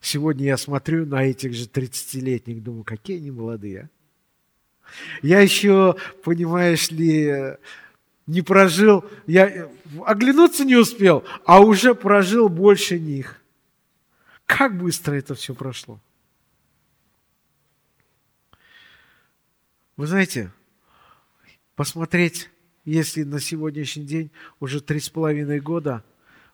Сегодня 0.00 0.46
я 0.46 0.56
смотрю 0.56 1.06
на 1.06 1.24
этих 1.24 1.54
же 1.54 1.66
30-летних, 1.66 2.62
думаю, 2.62 2.84
какие 2.84 3.18
они 3.18 3.30
молодые. 3.30 3.90
Я 5.22 5.40
еще, 5.40 5.96
понимаешь 6.24 6.90
ли, 6.90 7.56
не 8.26 8.42
прожил, 8.42 9.04
я 9.26 9.70
оглянуться 10.04 10.64
не 10.64 10.76
успел, 10.76 11.24
а 11.44 11.60
уже 11.60 11.94
прожил 11.94 12.48
больше 12.48 12.98
них. 12.98 13.40
Как 14.46 14.76
быстро 14.76 15.14
это 15.14 15.34
все 15.34 15.54
прошло. 15.54 16.00
Вы 19.96 20.06
знаете, 20.06 20.52
посмотреть, 21.74 22.50
если 22.84 23.24
на 23.24 23.40
сегодняшний 23.40 24.04
день 24.04 24.30
уже 24.60 24.80
три 24.80 25.00
с 25.00 25.10
половиной 25.10 25.60
года 25.60 26.04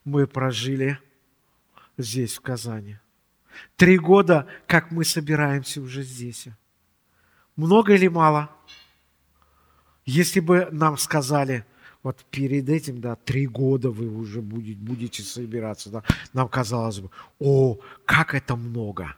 мы 0.05 0.27
прожили 0.27 0.99
здесь, 1.99 2.37
в 2.37 2.40
Казани. 2.40 2.99
Три 3.77 3.99
года, 3.99 4.49
как 4.66 4.90
мы 4.90 5.05
собираемся 5.05 5.81
уже 5.81 6.03
здесь. 6.03 6.49
Много 7.57 7.95
или 7.95 8.09
мало? 8.09 8.51
Если 10.05 10.40
бы 10.40 10.69
нам 10.71 10.99
сказали, 10.99 11.64
вот 12.03 12.25
перед 12.31 12.69
этим, 12.69 13.01
да, 13.01 13.17
три 13.17 13.47
года 13.47 13.90
вы 13.90 14.09
уже 14.09 14.43
будете, 14.43 14.79
будете 14.79 15.23
собираться, 15.23 15.88
да, 15.88 16.05
нам 16.33 16.49
казалось 16.49 17.01
бы, 17.01 17.11
о, 17.38 17.79
как 18.05 18.35
это 18.35 18.57
много. 18.57 19.17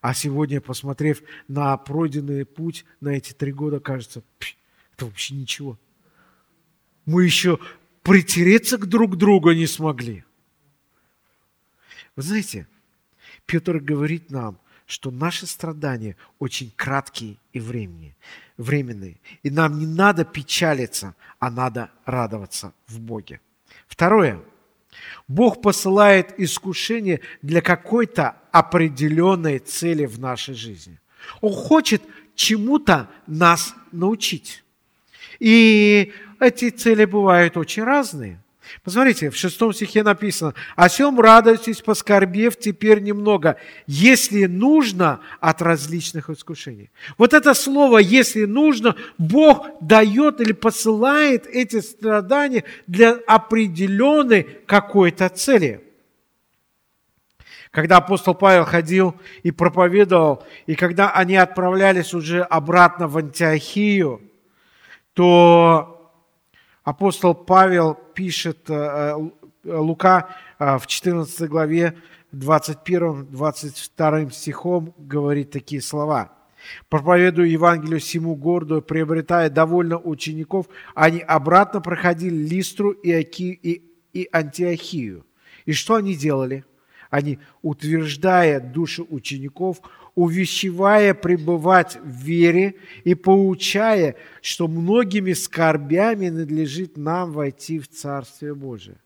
А 0.00 0.14
сегодня, 0.14 0.60
посмотрев 0.60 1.22
на 1.48 1.76
пройденный 1.76 2.44
путь, 2.44 2.84
на 3.00 3.10
эти 3.10 3.32
три 3.32 3.52
года, 3.52 3.78
кажется, 3.78 4.22
это 4.94 5.06
вообще 5.06 5.34
ничего. 5.34 5.78
Мы 7.04 7.24
еще 7.24 7.58
притереться 8.02 8.78
к 8.78 8.86
друг 8.86 9.16
другу 9.16 9.52
не 9.52 9.66
смогли. 9.66 10.24
Вы 12.16 12.22
знаете, 12.22 12.66
Петр 13.46 13.78
говорит 13.78 14.30
нам, 14.30 14.58
что 14.86 15.10
наши 15.10 15.46
страдания 15.46 16.16
очень 16.38 16.72
краткие 16.76 17.36
и 17.52 17.60
временные, 17.60 18.16
временные. 18.56 19.20
И 19.42 19.50
нам 19.50 19.78
не 19.78 19.86
надо 19.86 20.24
печалиться, 20.24 21.14
а 21.38 21.50
надо 21.50 21.90
радоваться 22.04 22.72
в 22.86 23.00
Боге. 23.00 23.40
Второе. 23.88 24.40
Бог 25.28 25.60
посылает 25.60 26.38
искушение 26.38 27.20
для 27.42 27.60
какой-то 27.60 28.36
определенной 28.52 29.58
цели 29.58 30.06
в 30.06 30.18
нашей 30.18 30.54
жизни. 30.54 30.98
Он 31.40 31.52
хочет 31.52 32.02
чему-то 32.34 33.10
нас 33.26 33.74
научить. 33.92 34.62
И 35.40 36.12
эти 36.40 36.70
цели 36.70 37.04
бывают 37.04 37.56
очень 37.56 37.82
разные. 37.82 38.40
Посмотрите, 38.82 39.30
в 39.30 39.36
шестом 39.36 39.72
стихе 39.72 40.02
написано, 40.02 40.54
«О 40.74 40.88
сем 40.88 41.20
радуйтесь, 41.20 41.80
поскорбев 41.80 42.58
теперь 42.58 43.00
немного, 43.00 43.56
если 43.86 44.46
нужно 44.46 45.20
от 45.40 45.62
различных 45.62 46.30
искушений». 46.30 46.90
Вот 47.18 47.34
это 47.34 47.54
слово 47.54 47.98
«если 47.98 48.44
нужно» 48.44 48.96
Бог 49.18 49.66
дает 49.80 50.40
или 50.40 50.52
посылает 50.52 51.46
эти 51.46 51.80
страдания 51.80 52.64
для 52.86 53.12
определенной 53.26 54.42
какой-то 54.66 55.28
цели. 55.28 55.82
Когда 57.70 57.98
апостол 57.98 58.34
Павел 58.34 58.64
ходил 58.64 59.14
и 59.42 59.50
проповедовал, 59.50 60.44
и 60.66 60.74
когда 60.74 61.10
они 61.10 61.36
отправлялись 61.36 62.14
уже 62.14 62.42
обратно 62.42 63.06
в 63.06 63.18
Антиохию, 63.18 64.22
то 65.12 66.12
апостол 66.84 67.34
Павел 67.34 67.98
пишет, 68.16 68.68
э, 68.68 68.74
э, 68.74 69.14
Лука 69.76 70.28
э, 70.58 70.78
в 70.78 70.88
14 70.88 71.48
главе 71.48 71.96
21-22 72.32 74.32
стихом 74.32 74.92
говорит 74.98 75.52
такие 75.52 75.82
слова. 75.82 76.32
«Проповедуя 76.88 77.46
Евангелию 77.46 78.00
всему 78.00 78.34
городу, 78.34 78.82
приобретая 78.82 79.50
довольно 79.50 79.98
учеников, 79.98 80.66
они 80.94 81.20
обратно 81.20 81.80
проходили 81.80 82.34
Листру 82.34 82.90
и, 82.90 83.12
Аки, 83.12 83.56
и, 83.62 83.84
и 84.12 84.28
Антиохию. 84.32 85.24
И 85.66 85.72
что 85.72 85.94
они 85.94 86.16
делали? 86.16 86.64
Они, 87.10 87.38
утверждая 87.62 88.58
души 88.58 89.02
учеников, 89.02 89.80
увещевая 90.16 91.14
пребывать 91.14 91.98
в 92.02 92.08
вере 92.08 92.74
и 93.04 93.14
поучая, 93.14 94.16
что 94.40 94.66
многими 94.66 95.34
скорбями 95.34 96.30
надлежит 96.30 96.96
нам 96.96 97.32
войти 97.32 97.78
в 97.78 97.86
Царствие 97.86 98.54
Божие. 98.54 98.96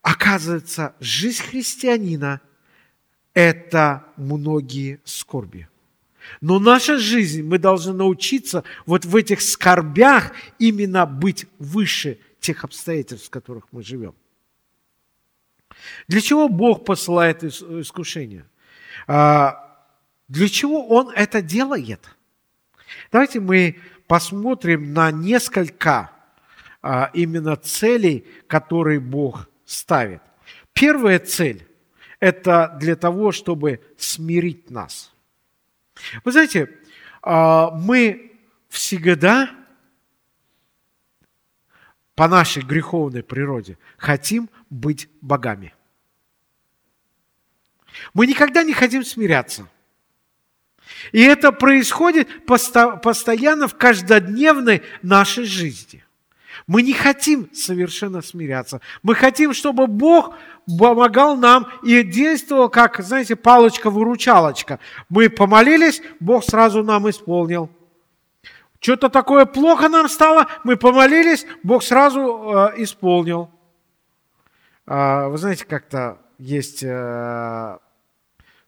Оказывается, 0.00 0.94
жизнь 1.00 1.42
христианина– 1.42 2.40
это 3.34 4.04
многие 4.16 5.00
скорби. 5.04 5.68
Но 6.40 6.60
наша 6.60 6.98
жизнь, 6.98 7.42
мы 7.42 7.58
должны 7.58 7.92
научиться 7.92 8.62
вот 8.86 9.04
в 9.04 9.16
этих 9.16 9.40
скорбях 9.40 10.32
именно 10.60 11.06
быть 11.06 11.46
выше 11.58 12.20
тех 12.38 12.62
обстоятельств, 12.62 13.26
в 13.26 13.30
которых 13.30 13.64
мы 13.72 13.82
живем. 13.82 14.14
Для 16.06 16.20
чего 16.20 16.48
Бог 16.48 16.84
посылает 16.84 17.42
искушения? 17.42 18.46
Для 20.28 20.48
чего 20.48 20.86
он 20.88 21.10
это 21.10 21.42
делает? 21.42 22.08
Давайте 23.10 23.40
мы 23.40 23.78
посмотрим 24.06 24.92
на 24.92 25.10
несколько 25.10 26.10
а, 26.82 27.10
именно 27.12 27.56
целей, 27.56 28.26
которые 28.46 29.00
Бог 29.00 29.48
ставит. 29.64 30.22
Первая 30.72 31.18
цель– 31.18 31.66
это 32.20 32.76
для 32.80 32.96
того, 32.96 33.32
чтобы 33.32 33.80
смирить 33.96 34.70
нас. 34.70 35.12
Вы 36.24 36.32
знаете, 36.32 36.70
а, 37.22 37.70
мы 37.70 38.32
всегда 38.68 39.50
по 42.14 42.28
нашей 42.28 42.62
греховной 42.62 43.22
природе 43.22 43.78
хотим 43.96 44.50
быть 44.70 45.08
богами. 45.20 45.74
Мы 48.14 48.26
никогда 48.26 48.62
не 48.62 48.72
хотим 48.72 49.04
смиряться– 49.04 49.68
и 51.12 51.22
это 51.22 51.52
происходит 51.52 52.28
постоянно 52.46 53.68
в 53.68 53.76
каждодневной 53.76 54.82
нашей 55.02 55.44
жизни. 55.44 56.04
Мы 56.66 56.82
не 56.82 56.92
хотим 56.92 57.48
совершенно 57.52 58.22
смиряться. 58.22 58.80
Мы 59.02 59.14
хотим, 59.14 59.52
чтобы 59.52 59.86
Бог 59.86 60.34
помогал 60.78 61.36
нам 61.36 61.66
и 61.82 62.02
действовал, 62.02 62.68
как, 62.68 63.00
знаете, 63.02 63.36
палочка-выручалочка. 63.36 64.78
Мы 65.08 65.28
помолились, 65.28 66.02
Бог 66.20 66.44
сразу 66.44 66.82
нам 66.82 67.08
исполнил. 67.10 67.70
Что-то 68.80 69.08
такое 69.08 69.46
плохо 69.46 69.88
нам 69.88 70.08
стало, 70.08 70.48
мы 70.64 70.76
помолились, 70.76 71.46
Бог 71.62 71.84
сразу 71.84 72.20
э, 72.74 72.82
исполнил. 72.82 73.48
Э, 74.86 75.28
вы 75.28 75.38
знаете, 75.38 75.64
как-то 75.64 76.18
есть 76.38 76.82
э, 76.82 77.78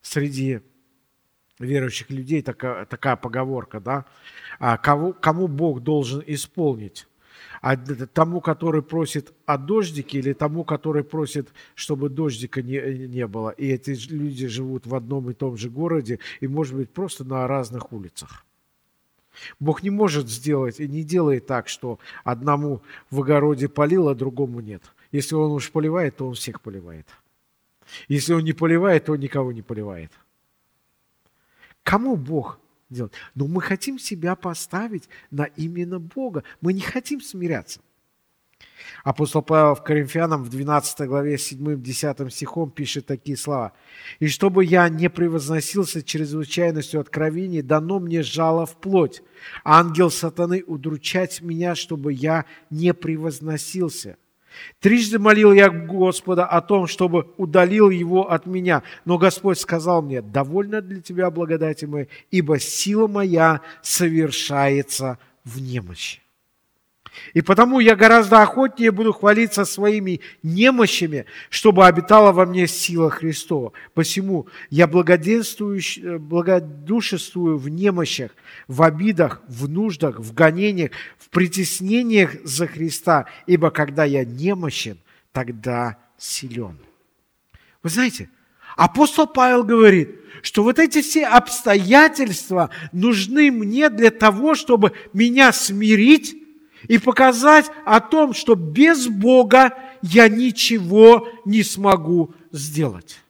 среди 0.02 0.60
верующих 1.58 2.10
людей 2.10 2.42
такая, 2.42 2.84
такая 2.86 3.16
поговорка, 3.16 3.80
да, 3.80 4.04
а 4.58 4.76
кого, 4.76 5.12
кому 5.12 5.48
Бог 5.48 5.80
должен 5.82 6.22
исполнить? 6.26 7.06
А 7.60 7.76
тому, 7.76 8.40
который 8.40 8.82
просит 8.82 9.32
о 9.46 9.56
дождике 9.56 10.18
или 10.18 10.34
тому, 10.34 10.64
который 10.64 11.02
просит, 11.02 11.48
чтобы 11.74 12.10
дождика 12.10 12.60
не, 12.60 13.08
не 13.08 13.26
было. 13.26 13.50
И 13.50 13.68
эти 13.68 13.90
люди 14.12 14.46
живут 14.48 14.86
в 14.86 14.94
одном 14.94 15.30
и 15.30 15.34
том 15.34 15.56
же 15.56 15.70
городе 15.70 16.18
и, 16.40 16.46
может 16.46 16.74
быть, 16.74 16.90
просто 16.90 17.24
на 17.24 17.46
разных 17.46 17.92
улицах. 17.92 18.44
Бог 19.58 19.82
не 19.82 19.90
может 19.90 20.28
сделать 20.28 20.78
и 20.78 20.86
не 20.86 21.02
делает 21.02 21.46
так, 21.46 21.68
что 21.68 21.98
одному 22.22 22.82
в 23.10 23.20
огороде 23.20 23.68
полил, 23.68 24.08
а 24.08 24.14
другому 24.14 24.60
нет. 24.60 24.82
Если 25.10 25.34
он 25.34 25.52
уж 25.52 25.70
поливает, 25.70 26.16
то 26.16 26.28
он 26.28 26.34
всех 26.34 26.60
поливает. 26.60 27.06
Если 28.08 28.34
он 28.34 28.44
не 28.44 28.52
поливает, 28.52 29.06
то 29.06 29.12
он 29.12 29.20
никого 29.20 29.52
не 29.52 29.62
поливает. 29.62 30.10
Кому 31.84 32.16
Бог 32.16 32.58
делает? 32.90 33.12
Но 33.34 33.46
мы 33.46 33.62
хотим 33.62 33.98
себя 33.98 34.34
поставить 34.34 35.08
на 35.30 35.44
именно 35.44 36.00
Бога. 36.00 36.42
Мы 36.60 36.72
не 36.72 36.80
хотим 36.80 37.20
смиряться. 37.20 37.80
Апостол 39.02 39.42
Павел 39.42 39.74
в 39.74 39.82
Коринфянам 39.82 40.42
в 40.42 40.48
12 40.48 41.06
главе 41.06 41.36
7-10 41.36 42.30
стихом 42.30 42.70
пишет 42.70 43.06
такие 43.06 43.36
слова. 43.36 43.72
«И 44.18 44.28
чтобы 44.28 44.64
я 44.64 44.88
не 44.88 45.08
превозносился 45.08 46.02
чрезвычайностью 46.02 47.00
откровений, 47.00 47.62
дано 47.62 47.98
мне 47.98 48.22
жало 48.22 48.66
в 48.66 48.76
плоть. 48.76 49.22
Ангел 49.62 50.10
сатаны 50.10 50.62
удручать 50.66 51.42
меня, 51.42 51.74
чтобы 51.74 52.12
я 52.12 52.46
не 52.70 52.94
превозносился. 52.94 54.16
Трижды 54.80 55.18
молил 55.18 55.52
я 55.52 55.70
Господа 55.70 56.46
о 56.46 56.60
том, 56.60 56.86
чтобы 56.86 57.32
удалил 57.36 57.90
его 57.90 58.30
от 58.30 58.46
меня. 58.46 58.82
Но 59.04 59.18
Господь 59.18 59.58
сказал 59.58 60.02
мне, 60.02 60.22
довольно 60.22 60.80
для 60.80 61.00
тебя 61.00 61.30
благодати 61.30 61.84
моей, 61.84 62.08
ибо 62.30 62.58
сила 62.58 63.06
моя 63.06 63.60
совершается 63.82 65.18
в 65.44 65.60
немощи. 65.60 66.23
И 67.32 67.40
потому 67.42 67.80
я 67.80 67.96
гораздо 67.96 68.42
охотнее 68.42 68.90
буду 68.90 69.12
хвалиться 69.12 69.64
своими 69.64 70.20
немощами, 70.42 71.26
чтобы 71.50 71.86
обитала 71.86 72.32
во 72.32 72.46
мне 72.46 72.66
сила 72.66 73.10
Христова. 73.10 73.72
Посему 73.94 74.48
я 74.70 74.86
благоденствую, 74.86 75.80
благодушествую 76.20 77.58
в 77.58 77.68
немощах, 77.68 78.32
в 78.68 78.82
обидах, 78.82 79.42
в 79.48 79.68
нуждах, 79.68 80.18
в 80.18 80.34
гонениях, 80.34 80.90
в 81.18 81.28
притеснениях 81.30 82.34
за 82.44 82.66
Христа, 82.66 83.26
ибо 83.46 83.70
когда 83.70 84.04
я 84.04 84.24
немощен, 84.24 84.98
тогда 85.32 85.98
силен. 86.18 86.78
Вы 87.82 87.90
знаете, 87.90 88.30
апостол 88.76 89.26
Павел 89.26 89.62
говорит, 89.64 90.20
что 90.42 90.62
вот 90.62 90.78
эти 90.78 91.00
все 91.00 91.26
обстоятельства 91.26 92.70
нужны 92.92 93.50
мне 93.50 93.88
для 93.88 94.10
того, 94.10 94.54
чтобы 94.54 94.92
меня 95.12 95.52
смирить 95.52 96.36
и 96.88 96.98
показать 96.98 97.70
о 97.84 98.00
том, 98.00 98.34
что 98.34 98.54
без 98.54 99.08
Бога 99.08 99.76
я 100.02 100.28
ничего 100.28 101.28
не 101.44 101.62
смогу 101.62 102.34
сделать. 102.52 103.20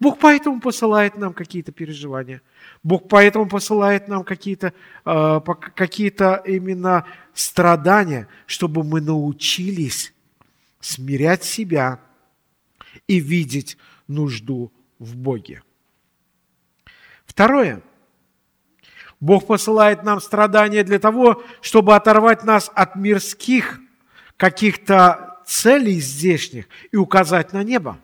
Бог 0.00 0.18
поэтому 0.18 0.60
посылает 0.60 1.16
нам 1.16 1.34
какие-то 1.34 1.72
переживания. 1.72 2.40
Бог 2.84 3.08
поэтому 3.08 3.48
посылает 3.48 4.06
нам 4.06 4.22
какие-то 4.22 4.72
э, 5.04 5.40
какие 5.74 6.10
именно 6.48 7.04
страдания, 7.34 8.28
чтобы 8.46 8.84
мы 8.84 9.00
научились 9.00 10.12
смирять 10.80 11.42
себя 11.42 12.00
и 13.08 13.18
видеть 13.18 13.76
нужду 14.06 14.72
в 15.00 15.16
Боге. 15.16 15.62
Второе. 17.26 17.82
Бог 19.20 19.46
посылает 19.46 20.04
нам 20.04 20.20
страдания 20.20 20.84
для 20.84 20.98
того, 20.98 21.42
чтобы 21.60 21.96
оторвать 21.96 22.44
нас 22.44 22.70
от 22.74 22.96
мирских 22.96 23.80
каких-то 24.36 25.40
целей 25.44 26.00
здешних 26.00 26.66
и 26.92 26.96
указать 26.96 27.52
на 27.52 27.64
небо. 27.64 27.98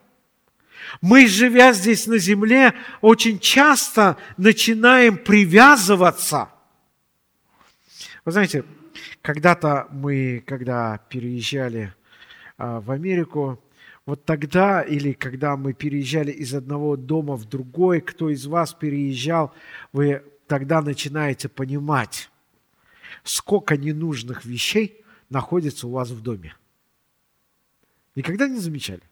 Мы, 1.00 1.26
живя 1.26 1.72
здесь 1.72 2.06
на 2.06 2.18
земле, 2.18 2.74
очень 3.00 3.38
часто 3.38 4.16
начинаем 4.36 5.16
привязываться. 5.16 6.48
Вы 8.24 8.32
знаете, 8.32 8.64
когда-то 9.22 9.86
мы, 9.90 10.42
когда 10.46 10.98
переезжали 11.08 11.94
а, 12.56 12.80
в 12.80 12.90
Америку, 12.90 13.60
вот 14.06 14.24
тогда 14.24 14.82
или 14.82 15.12
когда 15.12 15.56
мы 15.56 15.72
переезжали 15.72 16.30
из 16.30 16.54
одного 16.54 16.96
дома 16.96 17.36
в 17.36 17.46
другой, 17.46 18.00
кто 18.00 18.28
из 18.28 18.46
вас 18.46 18.74
переезжал, 18.74 19.54
вы 19.92 20.22
тогда 20.46 20.82
начинаете 20.82 21.48
понимать, 21.48 22.30
сколько 23.22 23.76
ненужных 23.76 24.44
вещей 24.44 25.02
находится 25.30 25.86
у 25.86 25.92
вас 25.92 26.10
в 26.10 26.20
доме. 26.20 26.54
Никогда 28.14 28.48
не 28.48 28.58
замечали? 28.58 29.02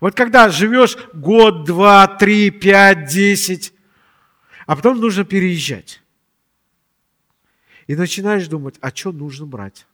Вот 0.00 0.14
когда 0.14 0.50
живешь 0.50 0.98
год, 1.14 1.64
два, 1.64 2.06
три, 2.06 2.50
пять, 2.50 3.08
десять, 3.08 3.72
а 4.66 4.76
потом 4.76 5.00
нужно 5.00 5.24
переезжать. 5.24 6.02
И 7.86 7.96
начинаешь 7.96 8.46
думать, 8.48 8.76
а 8.80 8.94
что 8.94 9.12
нужно 9.12 9.46
брать? 9.46 9.86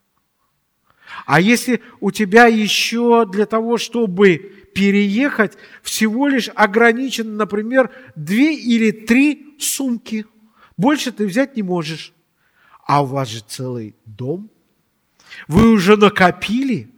А 1.24 1.40
если 1.40 1.80
у 2.00 2.10
тебя 2.10 2.46
еще 2.46 3.24
для 3.24 3.46
того, 3.46 3.78
чтобы 3.78 4.36
переехать, 4.74 5.56
всего 5.82 6.28
лишь 6.28 6.50
ограничено, 6.54 7.32
например, 7.32 7.90
две 8.14 8.54
или 8.54 8.90
три 8.90 9.56
сумки– 9.58 10.26
больше 10.78 11.12
ты 11.12 11.26
взять 11.26 11.56
не 11.56 11.62
можешь. 11.62 12.14
А 12.86 13.02
у 13.02 13.06
вас 13.06 13.28
же 13.28 13.40
целый 13.40 13.94
дом. 14.06 14.48
Вы 15.46 15.72
уже 15.72 15.98
накопили, 15.98 16.88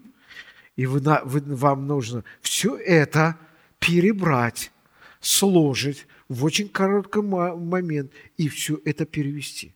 и 0.77 0.87
вы, 0.87 1.01
вы, 1.25 1.41
вам 1.57 1.89
нужно 1.89 2.23
все 2.41 2.77
это 2.77 3.37
перебрать, 3.81 4.71
сложить 5.19 6.07
в 6.29 6.45
очень 6.45 6.69
короткий 6.69 7.23
момент 7.23 8.13
и 8.37 8.49
все 8.49 8.81
это 8.85 9.05
перевести. 9.05 9.75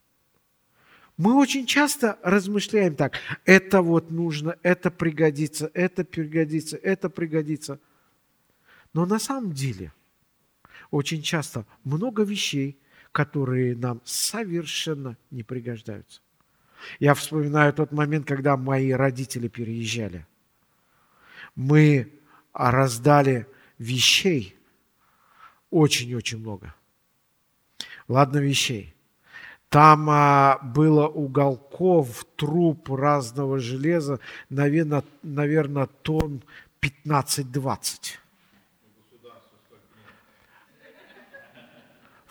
Мы 1.16 1.34
очень 1.34 1.66
часто 1.66 2.18
размышляем 2.22 2.94
так, 2.94 3.18
это 3.44 3.82
вот 3.82 4.10
нужно, 4.10 4.56
это 4.62 4.90
пригодится, 4.90 5.70
это 5.74 6.04
пригодится, 6.04 6.76
это 6.76 7.08
пригодится. 7.08 7.80
Но 8.92 9.06
на 9.06 9.18
самом 9.18 9.52
деле 9.52 9.92
очень 10.90 11.22
часто 11.22 11.66
много 11.82 12.22
вещей 12.22 12.78
которые 13.14 13.76
нам 13.76 14.00
совершенно 14.04 15.16
не 15.30 15.44
пригождаются. 15.44 16.20
Я 16.98 17.14
вспоминаю 17.14 17.72
тот 17.72 17.92
момент, 17.92 18.26
когда 18.26 18.56
мои 18.56 18.90
родители 18.90 19.46
переезжали. 19.46 20.26
Мы 21.54 22.12
раздали 22.52 23.46
вещей 23.78 24.56
очень-очень 25.70 26.40
много. 26.40 26.74
Ладно, 28.08 28.38
вещей. 28.38 28.96
Там 29.68 30.10
а, 30.10 30.58
было 30.58 31.06
уголков, 31.06 32.26
труб 32.34 32.90
разного 32.90 33.60
железа, 33.60 34.18
наверное, 34.50 35.04
наверное 35.22 35.86
тонн 35.86 36.42
15-20. 36.80 38.18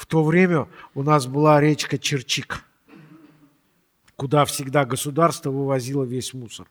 В 0.04 0.06
то 0.06 0.22
время 0.22 0.68
у 0.96 1.02
нас 1.02 1.28
была 1.28 1.62
речка 1.62 1.98
Черчик, 1.98 2.66
куда 4.18 4.44
всегда 4.44 4.84
государство 4.84 5.50
вывозило 5.50 6.04
весь 6.04 6.34
мусор. 6.34 6.68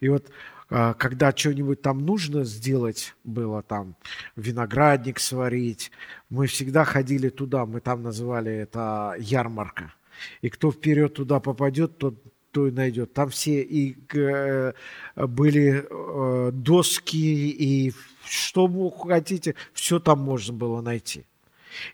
И 0.00 0.10
вот 0.10 0.30
а, 0.68 0.92
когда 0.92 1.32
что-нибудь 1.34 1.80
там 1.80 2.04
нужно 2.04 2.44
сделать 2.44 3.14
было, 3.24 3.62
там 3.62 3.96
виноградник 4.36 5.20
сварить, 5.20 5.90
мы 6.28 6.46
всегда 6.46 6.84
ходили 6.84 7.30
туда, 7.30 7.64
мы 7.64 7.80
там 7.80 8.02
называли 8.02 8.52
это 8.52 9.16
ярмарка. 9.18 9.94
И 10.42 10.50
кто 10.50 10.70
вперед 10.70 11.14
туда 11.14 11.40
попадет, 11.40 11.96
тот 11.96 12.22
то 12.52 12.68
и 12.68 12.70
найдет. 12.70 13.14
Там 13.14 13.30
все 13.30 13.62
и 13.62 13.96
э, 14.12 14.74
были 15.16 15.86
э, 15.88 16.50
доски, 16.52 17.48
и 17.48 17.94
что 18.26 18.66
вы 18.66 18.92
хотите, 18.92 19.54
все 19.72 19.98
там 19.98 20.20
можно 20.20 20.52
было 20.52 20.82
найти. 20.82 21.24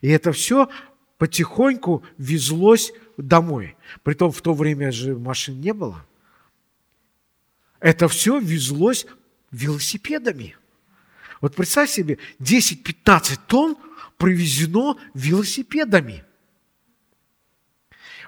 И 0.01 0.09
это 0.09 0.33
все 0.33 0.69
потихоньку 1.19 2.05
везлось 2.19 2.93
домой. 3.16 3.77
Притом 4.03 4.33
в 4.33 4.40
то 4.40 4.55
время 4.55 4.93
же 4.93 5.16
машин 5.16 5.61
не 5.61 5.73
было. 5.73 6.07
Это 7.79 8.09
все 8.09 8.38
везлось 8.38 9.07
велосипедами. 9.51 10.57
Вот 11.40 11.55
представь 11.55 11.90
себе, 11.90 12.19
10-15 12.40 13.38
тонн 13.47 13.77
привезено 14.19 14.97
велосипедами. 15.14 16.25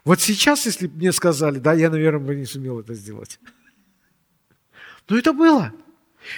Вот 0.04 0.20
сейчас, 0.20 0.66
если 0.66 0.86
бы 0.86 0.96
мне 0.96 1.12
сказали, 1.12 1.58
да, 1.58 1.74
я, 1.74 1.90
наверное, 1.90 2.26
бы 2.26 2.34
не 2.34 2.46
сумел 2.46 2.80
это 2.80 2.94
сделать. 2.94 3.38
Но 5.08 5.16
это 5.16 5.32
было. 5.32 5.72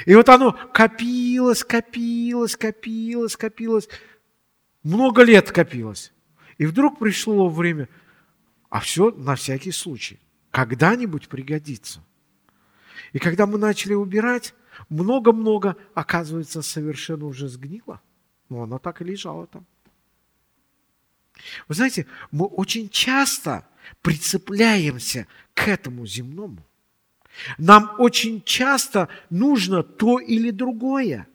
И 0.06 0.14
вот 0.14 0.28
оно 0.28 0.52
копилось, 0.72 1.64
копилось, 1.64 2.56
копилось, 2.56 3.36
копилось 3.36 3.88
много 4.84 5.22
лет 5.22 5.50
копилось. 5.50 6.12
И 6.58 6.66
вдруг 6.66 6.98
пришло 6.98 7.48
время, 7.48 7.88
а 8.68 8.80
все 8.80 9.10
на 9.10 9.34
всякий 9.34 9.72
случай. 9.72 10.20
Когда-нибудь 10.50 11.28
пригодится. 11.28 12.04
И 13.12 13.18
когда 13.18 13.46
мы 13.46 13.58
начали 13.58 13.94
убирать, 13.94 14.54
много-много, 14.88 15.76
оказывается, 15.94 16.62
совершенно 16.62 17.26
уже 17.26 17.48
сгнило. 17.48 18.00
Но 18.48 18.62
оно 18.62 18.78
так 18.78 19.00
и 19.00 19.04
лежало 19.04 19.46
там. 19.48 19.66
Вы 21.66 21.74
знаете, 21.74 22.06
мы 22.30 22.46
очень 22.46 22.88
часто 22.88 23.66
прицепляемся 24.02 25.26
к 25.54 25.66
этому 25.66 26.06
земному. 26.06 26.64
Нам 27.58 27.96
очень 27.98 28.42
часто 28.42 29.08
нужно 29.30 29.82
то 29.82 30.20
или 30.20 30.50
другое– 30.50 31.26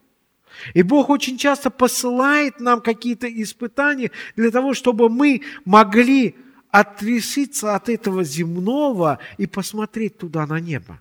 и 0.74 0.82
Бог 0.84 1.10
очень 1.10 1.38
часто 1.38 1.70
посылает 1.70 2.60
нам 2.60 2.82
какие-то 2.82 3.28
испытания 3.28 4.12
для 4.36 4.52
того, 4.52 4.74
чтобы 4.74 5.10
мы 5.10 5.42
могли 5.66 6.36
отрешиться 6.72 7.76
от 7.76 7.90
этого 7.90 8.24
земного 8.24 9.20
и 9.38 9.48
посмотреть 9.48 10.18
туда 10.18 10.46
на 10.46 10.60
небо. 10.60 11.00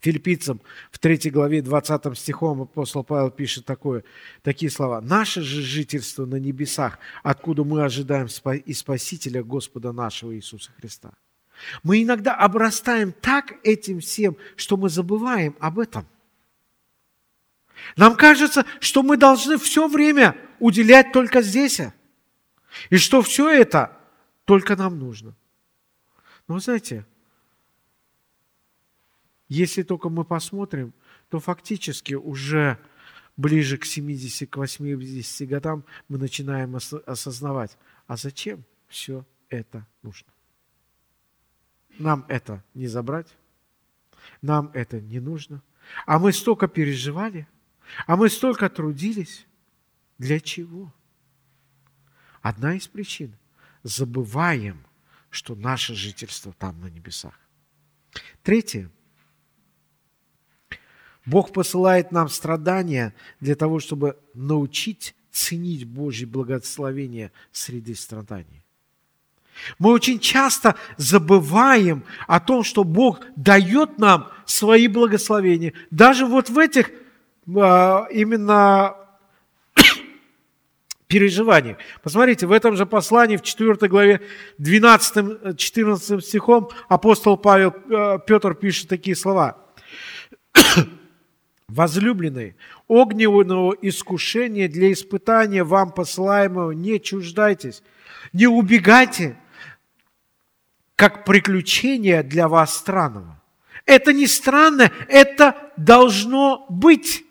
Филиппийцам 0.00 0.60
в 0.90 0.98
3 0.98 1.30
главе 1.30 1.62
20 1.62 2.18
стихом 2.18 2.62
апостол 2.62 3.04
Павел 3.04 3.30
пишет 3.30 3.64
такое, 3.64 4.04
такие 4.42 4.70
слова. 4.70 5.00
«Наше 5.00 5.40
же 5.40 5.62
жительство 5.62 6.26
на 6.26 6.36
небесах, 6.36 6.98
откуда 7.22 7.64
мы 7.64 7.82
ожидаем 7.82 8.28
и 8.66 8.74
Спасителя 8.74 9.42
Господа 9.42 9.92
нашего 9.92 10.36
Иисуса 10.36 10.72
Христа». 10.78 11.14
Мы 11.82 12.02
иногда 12.02 12.34
обрастаем 12.34 13.12
так 13.12 13.54
этим 13.62 14.00
всем, 14.00 14.36
что 14.56 14.76
мы 14.76 14.90
забываем 14.90 15.56
об 15.58 15.78
этом. 15.78 16.06
Нам 17.96 18.16
кажется, 18.16 18.64
что 18.80 19.02
мы 19.02 19.16
должны 19.16 19.58
все 19.58 19.88
время 19.88 20.36
уделять 20.58 21.12
только 21.12 21.42
здесь. 21.42 21.80
И 22.90 22.96
что 22.96 23.22
все 23.22 23.48
это 23.50 23.96
только 24.44 24.76
нам 24.76 24.98
нужно. 24.98 25.34
Но 26.48 26.58
знаете, 26.58 27.06
если 29.48 29.82
только 29.82 30.08
мы 30.08 30.24
посмотрим, 30.24 30.92
то 31.28 31.40
фактически 31.40 32.14
уже 32.14 32.78
ближе 33.36 33.78
к 33.78 33.84
70, 33.84 34.48
к 34.48 34.56
80 34.56 35.48
годам 35.48 35.84
мы 36.08 36.18
начинаем 36.18 36.76
осознавать, 36.76 37.76
а 38.06 38.16
зачем 38.16 38.64
все 38.88 39.24
это 39.48 39.86
нужно. 40.02 40.28
Нам 41.98 42.24
это 42.28 42.62
не 42.74 42.86
забрать, 42.86 43.36
нам 44.42 44.70
это 44.74 45.00
не 45.00 45.20
нужно. 45.20 45.62
А 46.06 46.18
мы 46.18 46.32
столько 46.32 46.66
переживали, 46.66 47.46
а 48.06 48.16
мы 48.16 48.28
столько 48.28 48.68
трудились. 48.68 49.46
Для 50.18 50.40
чего? 50.40 50.92
Одна 52.42 52.74
из 52.74 52.86
причин. 52.86 53.34
Забываем, 53.82 54.84
что 55.30 55.54
наше 55.54 55.94
жительство 55.94 56.52
там 56.52 56.80
на 56.80 56.86
небесах. 56.86 57.38
Третье. 58.42 58.90
Бог 61.26 61.52
посылает 61.52 62.12
нам 62.12 62.28
страдания 62.28 63.14
для 63.40 63.54
того, 63.54 63.80
чтобы 63.80 64.18
научить 64.34 65.14
ценить 65.30 65.84
Божье 65.84 66.26
благословение 66.26 67.32
среди 67.50 67.94
страданий. 67.94 68.64
Мы 69.78 69.92
очень 69.92 70.18
часто 70.18 70.74
забываем 70.96 72.04
о 72.26 72.40
том, 72.40 72.64
что 72.64 72.84
Бог 72.84 73.20
дает 73.36 73.98
нам 73.98 74.30
свои 74.46 74.88
благословения. 74.88 75.72
Даже 75.90 76.26
вот 76.26 76.50
в 76.50 76.58
этих 76.58 76.90
именно 77.46 78.96
переживаниях. 81.06 81.78
Посмотрите, 82.02 82.46
в 82.46 82.52
этом 82.52 82.76
же 82.76 82.86
послании, 82.86 83.36
в 83.36 83.42
4 83.42 83.88
главе 83.88 84.20
12-14 84.58 86.20
стихом 86.20 86.70
апостол 86.88 87.36
Павел, 87.36 87.74
а, 87.90 88.18
Петр 88.18 88.54
пишет 88.54 88.88
такие 88.88 89.16
слова. 89.16 89.58
Возлюбленные, 91.68 92.56
огненного 92.88 93.74
искушения 93.80 94.68
для 94.68 94.92
испытания 94.92 95.64
вам 95.64 95.92
посылаемого 95.92 96.72
не 96.72 97.00
чуждайтесь, 97.00 97.82
не 98.32 98.46
убегайте, 98.46 99.36
как 100.96 101.24
приключение 101.24 102.22
для 102.22 102.48
вас 102.48 102.76
странного. 102.76 103.40
Это 103.86 104.12
не 104.12 104.26
странно, 104.26 104.90
это 105.08 105.56
должно 105.76 106.66
быть. 106.68 107.23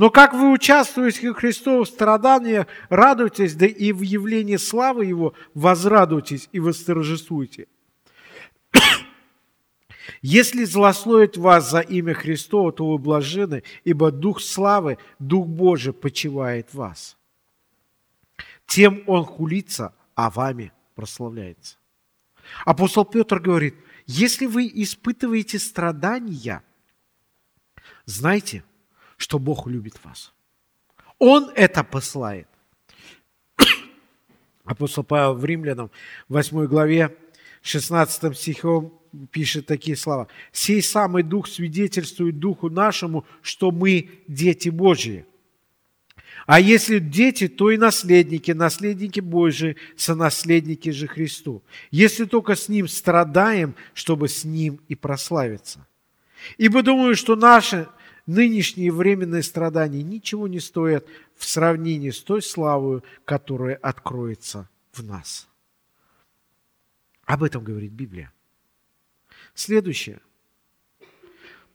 Но 0.00 0.08
как 0.08 0.32
вы 0.32 0.50
участвуете 0.50 1.30
в 1.30 1.34
Христовых 1.34 1.86
страданиях, 1.86 2.66
радуйтесь, 2.88 3.54
да 3.54 3.66
и 3.66 3.92
в 3.92 4.00
явлении 4.00 4.56
славы 4.56 5.04
Его 5.04 5.34
возрадуйтесь 5.52 6.48
и 6.52 6.58
восторжествуйте. 6.58 7.68
Если 10.22 10.64
злословит 10.64 11.36
вас 11.36 11.70
за 11.70 11.80
имя 11.80 12.14
Христова, 12.14 12.72
то 12.72 12.88
вы 12.88 12.96
блажены, 12.96 13.62
ибо 13.84 14.10
Дух 14.10 14.40
славы, 14.40 14.96
Дух 15.18 15.46
Божий 15.46 15.92
почивает 15.92 16.70
в 16.70 16.76
вас. 16.76 17.18
Тем 18.64 19.02
Он 19.06 19.26
хулится, 19.26 19.94
а 20.14 20.30
вами 20.30 20.72
прославляется. 20.94 21.76
Апостол 22.64 23.04
Петр 23.04 23.38
говорит, 23.38 23.74
если 24.06 24.46
вы 24.46 24.66
испытываете 24.72 25.58
страдания, 25.58 26.62
знайте, 28.06 28.64
что 29.20 29.38
Бог 29.38 29.66
любит 29.66 30.02
вас. 30.02 30.32
Он 31.18 31.50
это 31.54 31.84
посылает. 31.84 32.48
Апостол 34.64 35.04
Павел 35.04 35.34
в 35.34 35.44
Римлянам 35.44 35.90
8 36.30 36.64
главе 36.64 37.14
16 37.60 38.34
стихом 38.36 38.98
пишет 39.30 39.66
такие 39.66 39.94
слова. 39.94 40.26
«Сей 40.52 40.82
самый 40.82 41.22
Дух 41.22 41.48
свидетельствует 41.48 42.38
Духу 42.38 42.70
нашему, 42.70 43.26
что 43.42 43.70
мы 43.70 44.08
дети 44.26 44.70
Божьи. 44.70 45.26
А 46.46 46.58
если 46.58 46.98
дети, 46.98 47.46
то 47.46 47.70
и 47.70 47.76
наследники, 47.76 48.52
наследники 48.52 49.20
Божьи, 49.20 49.76
сонаследники 49.96 50.88
же 50.88 51.06
Христу. 51.06 51.62
Если 51.90 52.24
только 52.24 52.54
с 52.54 52.70
Ним 52.70 52.88
страдаем, 52.88 53.74
чтобы 53.92 54.28
с 54.28 54.44
Ним 54.44 54.80
и 54.88 54.94
прославиться. 54.94 55.86
Ибо 56.56 56.82
думаю, 56.82 57.16
что 57.16 57.36
наши 57.36 57.86
нынешние 58.30 58.92
временные 58.92 59.42
страдания 59.42 60.02
ничего 60.02 60.46
не 60.46 60.60
стоят 60.60 61.06
в 61.36 61.44
сравнении 61.44 62.10
с 62.10 62.20
той 62.20 62.42
славой, 62.42 63.02
которая 63.24 63.74
откроется 63.76 64.68
в 64.92 65.02
нас. 65.02 65.48
Об 67.24 67.42
этом 67.42 67.64
говорит 67.64 67.92
Библия. 67.92 68.32
Следующее. 69.54 70.20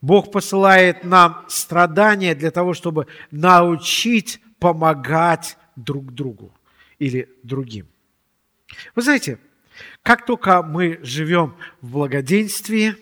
Бог 0.02 0.32
посылает 0.32 1.04
нам 1.04 1.46
страдания 1.48 2.36
для 2.36 2.52
того, 2.52 2.74
чтобы 2.74 3.08
научить 3.32 4.40
помогать 4.60 5.58
друг 5.76 6.14
другу 6.14 6.54
или 7.00 7.30
другим. 7.44 7.88
Вы 8.96 9.02
знаете, 9.02 9.40
как 10.04 10.26
только 10.26 10.62
мы 10.64 11.00
живем 11.02 11.56
в 11.82 11.92
благоденствии, 11.92 12.96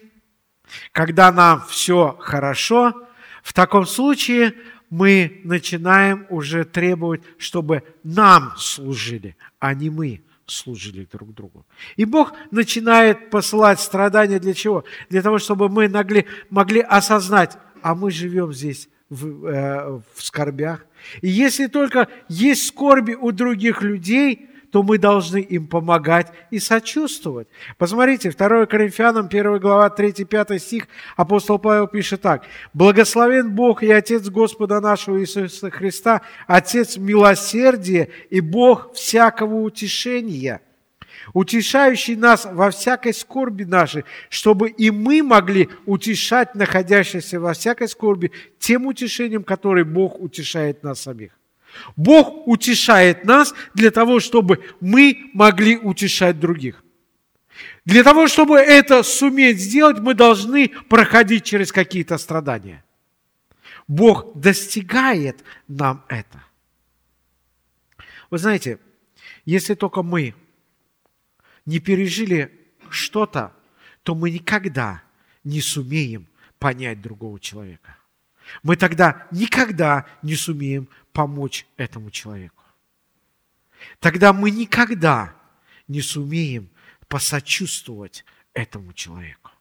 когда 0.91 1.31
нам 1.31 1.61
все 1.67 2.17
хорошо, 2.19 3.07
в 3.43 3.53
таком 3.53 3.85
случае 3.85 4.55
мы 4.89 5.41
начинаем 5.43 6.25
уже 6.29 6.63
требовать, 6.63 7.21
чтобы 7.37 7.83
нам 8.03 8.53
служили, 8.57 9.35
а 9.59 9.73
не 9.73 9.89
мы 9.89 10.23
служили 10.45 11.07
друг 11.11 11.33
другу. 11.33 11.65
И 11.95 12.05
Бог 12.05 12.33
начинает 12.51 13.29
посылать 13.29 13.79
страдания 13.79 14.39
для 14.39 14.53
чего? 14.53 14.85
Для 15.09 15.21
того, 15.21 15.39
чтобы 15.39 15.69
мы 15.69 15.89
могли, 15.89 16.25
могли 16.49 16.81
осознать, 16.81 17.57
а 17.81 17.95
мы 17.95 18.11
живем 18.11 18.53
здесь 18.53 18.89
в, 19.09 19.45
э, 19.45 19.99
в 20.15 20.23
скорбях. 20.23 20.85
И 21.21 21.29
если 21.29 21.67
только 21.67 22.07
есть 22.29 22.67
скорби 22.67 23.13
у 23.13 23.31
других 23.31 23.81
людей, 23.81 24.49
то 24.73 24.81
мы 24.81 24.97
должны 24.97 25.37
им 25.37 25.67
помогать 25.67 26.33
и 26.49 26.57
сочувствовать. 26.57 27.47
Посмотрите, 27.77 28.31
2 28.31 28.65
Коринфянам, 28.65 29.27
1 29.27 29.59
глава, 29.59 29.93
3-5 29.95 30.57
стих, 30.57 30.87
апостол 31.15 31.59
Павел 31.59 31.85
пишет 31.85 32.21
так. 32.21 32.45
«Благословен 32.73 33.51
Бог 33.51 33.83
и 33.83 33.91
Отец 33.91 34.27
Господа 34.29 34.81
нашего 34.81 35.21
Иисуса 35.21 35.69
Христа, 35.69 36.23
Отец 36.47 36.97
милосердия 36.97 38.09
и 38.31 38.41
Бог 38.41 38.93
всякого 38.93 39.61
утешения» 39.61 40.59
утешающий 41.33 42.17
нас 42.17 42.45
во 42.51 42.69
всякой 42.69 43.13
скорби 43.13 43.63
нашей, 43.63 44.03
чтобы 44.27 44.69
и 44.69 44.91
мы 44.91 45.23
могли 45.23 45.69
утешать 45.85 46.53
находящихся 46.53 47.39
во 47.39 47.53
всякой 47.53 47.87
скорби 47.87 48.31
тем 48.59 48.87
утешением, 48.87 49.43
которое 49.43 49.85
Бог 49.85 50.19
утешает 50.19 50.83
нас 50.83 51.01
самих. 51.01 51.31
Бог 51.95 52.47
утешает 52.47 53.25
нас 53.25 53.53
для 53.73 53.91
того, 53.91 54.19
чтобы 54.19 54.63
мы 54.79 55.29
могли 55.33 55.77
утешать 55.77 56.39
других. 56.39 56.83
Для 57.85 58.03
того, 58.03 58.27
чтобы 58.27 58.57
это 58.57 59.03
суметь 59.03 59.59
сделать, 59.59 59.99
мы 59.99 60.13
должны 60.13 60.69
проходить 60.89 61.43
через 61.43 61.71
какие-то 61.71 62.17
страдания. 62.17 62.83
Бог 63.87 64.39
достигает 64.39 65.43
нам 65.67 66.05
это. 66.07 66.43
Вы 68.29 68.37
знаете, 68.37 68.79
если 69.45 69.75
только 69.75 70.01
мы 70.01 70.33
не 71.65 71.79
пережили 71.79 72.51
что-то, 72.89 73.53
то 74.03 74.15
мы 74.15 74.31
никогда 74.31 75.03
не 75.43 75.61
сумеем 75.61 76.27
понять 76.59 77.01
другого 77.01 77.39
человека. 77.39 77.97
Мы 78.61 78.75
тогда 78.75 79.27
никогда 79.31 80.05
не 80.21 80.35
сумеем 80.35 80.87
помочь 81.13 81.65
этому 81.77 82.11
человеку. 82.11 82.63
Тогда 83.99 84.33
мы 84.33 84.51
никогда 84.51 85.35
не 85.87 86.01
сумеем 86.01 86.69
посочувствовать 87.07 88.25
этому 88.53 88.93
человеку. 88.93 89.51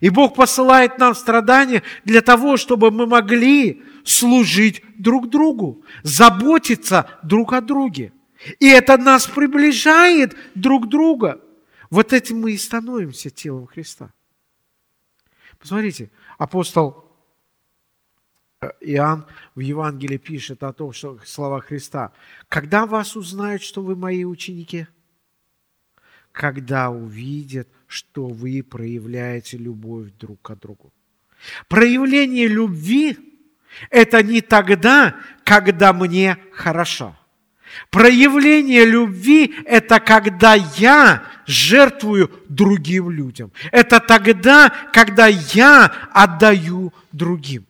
И 0.00 0.10
Бог 0.10 0.34
посылает 0.34 0.98
нам 0.98 1.14
страдания 1.14 1.82
для 2.04 2.20
того, 2.20 2.56
чтобы 2.56 2.90
мы 2.90 3.06
могли 3.06 3.82
служить 4.04 4.82
друг 4.98 5.30
другу, 5.30 5.84
заботиться 6.02 7.18
друг 7.22 7.52
о 7.52 7.60
друге. 7.60 8.12
И 8.58 8.68
это 8.68 8.96
нас 8.98 9.26
приближает 9.26 10.36
друг 10.54 10.88
друга. 10.88 11.40
Вот 11.88 12.12
этим 12.12 12.40
мы 12.40 12.52
и 12.52 12.58
становимся 12.58 13.30
телом 13.30 13.66
Христа. 13.66 14.12
Посмотрите, 15.58 16.10
апостол 16.38 17.09
Иоанн 18.80 19.24
в 19.54 19.60
Евангелии 19.60 20.18
пишет 20.18 20.62
о 20.62 20.72
том, 20.74 20.92
что 20.92 21.18
слова 21.24 21.60
Христа. 21.60 22.12
«Когда 22.48 22.84
вас 22.84 23.16
узнают, 23.16 23.62
что 23.62 23.82
вы 23.82 23.96
мои 23.96 24.24
ученики?» 24.24 24.86
Когда 26.32 26.90
увидят, 26.90 27.68
что 27.86 28.28
вы 28.28 28.62
проявляете 28.62 29.56
любовь 29.56 30.10
друг 30.18 30.42
к 30.42 30.54
другу. 30.54 30.92
Проявление 31.68 32.46
любви– 32.46 33.16
это 33.90 34.22
не 34.22 34.40
тогда, 34.40 35.16
когда 35.44 35.92
мне 35.92 36.36
хорошо– 36.52 37.16
Проявление 37.90 38.84
любви– 38.84 39.54
это 39.64 40.00
когда 40.00 40.54
я 40.54 41.22
жертвую 41.46 42.30
другим 42.48 43.10
людям. 43.10 43.52
Это 43.70 44.00
тогда, 44.00 44.72
когда 44.92 45.28
я 45.28 45.86
отдаю 46.12 46.92
другим. 47.12 47.64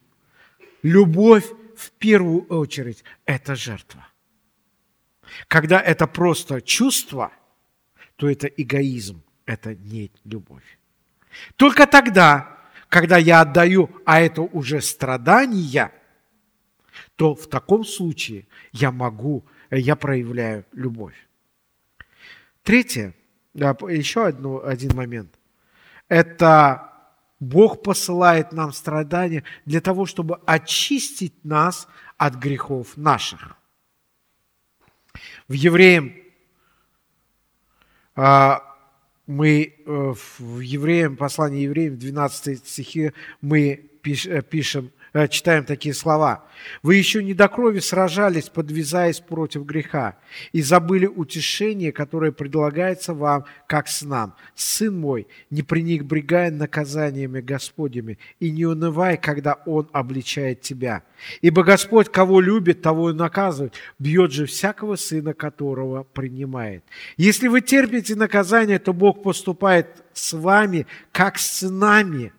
Любовь 0.83 1.47
в 1.77 1.91
первую 1.93 2.43
очередь– 2.47 3.05
это 3.27 3.55
жертва. 3.55 4.07
Когда 5.49 5.81
это 5.81 6.07
просто 6.07 6.61
чувство, 6.61 7.33
то 8.17 8.29
это 8.29 8.47
эгоизм, 8.47 9.23
это 9.47 9.75
не 9.75 10.11
любовь. 10.25 10.79
Только 11.57 11.87
тогда, 11.87 12.59
когда 12.89 13.17
я 13.17 13.43
отдаю, 13.43 13.91
а 14.05 14.21
это 14.21 14.43
уже 14.43 14.81
страдания, 14.81 15.93
то 17.17 17.35
в 17.35 17.47
таком 17.49 17.85
случае 17.85 18.47
я 18.73 18.91
могу, 18.91 19.45
я 19.71 19.97
проявляю 19.97 20.65
любовь. 20.73 21.15
Третье, 22.63 23.15
еще 23.55 24.27
одно, 24.27 24.65
один 24.65 24.95
момент. 24.95 25.39
Это 26.09 26.90
Бог 27.41 27.83
посылает 27.83 28.53
нам 28.53 28.73
страдания 28.73 29.45
для 29.65 29.81
того, 29.81 30.05
чтобы 30.05 30.41
очистить 30.47 31.45
нас 31.45 31.89
от 32.19 32.35
грехов 32.35 32.97
наших. 32.97 33.57
В 35.49 35.55
Евреям 35.55 36.15
а, 38.15 38.63
мы 39.27 39.75
э, 39.87 40.15
в 40.39 40.61
Евреям, 40.61 41.17
послании 41.17 41.63
Евреям, 41.63 41.95
в 41.95 41.99
12 41.99 42.67
стихе 42.67 43.15
мы 43.41 43.89
э, 44.05 44.43
пишем 44.43 44.93
читаем 45.29 45.65
такие 45.65 45.93
слова. 45.93 46.45
«Вы 46.83 46.95
еще 46.97 47.25
не 47.25 47.35
до 47.35 47.49
крови 47.49 47.81
сражались, 47.81 48.49
подвязаясь 48.49 49.19
против 49.19 49.65
греха, 49.65 50.17
и 50.53 50.63
забыли 50.63 51.07
утешение, 51.07 51.91
которое 51.91 52.33
предлагается 52.33 53.13
вам, 53.13 53.45
как 53.67 53.89
с 53.89 54.03
нам. 54.03 54.35
Сын 54.55 54.97
мой, 54.97 55.27
не 55.51 55.63
пренебрегай 55.63 56.51
наказаниями 56.51 57.41
Господними, 57.41 58.19
и 58.39 58.51
не 58.51 58.67
унывай, 58.67 59.17
когда 59.17 59.55
Он 59.67 59.89
обличает 59.93 60.61
тебя. 60.61 61.03
Ибо 61.41 61.65
Господь, 61.65 62.09
кого 62.09 62.41
любит, 62.41 62.83
того 62.83 63.11
и 63.11 63.15
наказывает, 63.15 63.75
бьет 63.99 64.31
же 64.33 64.47
всякого 64.47 64.97
сына, 64.97 65.35
которого 65.35 66.05
принимает. 66.05 66.85
Если 67.17 67.49
вы 67.49 67.63
терпите 67.63 68.15
наказание, 68.15 68.79
то 68.79 68.93
Бог 68.93 69.23
поступает 69.23 70.05
с 70.13 70.35
вами, 70.35 70.87
как 71.11 71.39
с 71.39 71.59
сынами» 71.59 72.33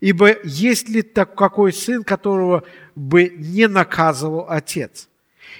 Ибо 0.00 0.36
есть 0.44 0.88
ли 0.88 1.02
так 1.02 1.34
какой 1.34 1.72
сын, 1.72 2.04
которого 2.04 2.64
бы 2.94 3.28
не 3.28 3.68
наказывал 3.68 4.46
отец? 4.48 5.08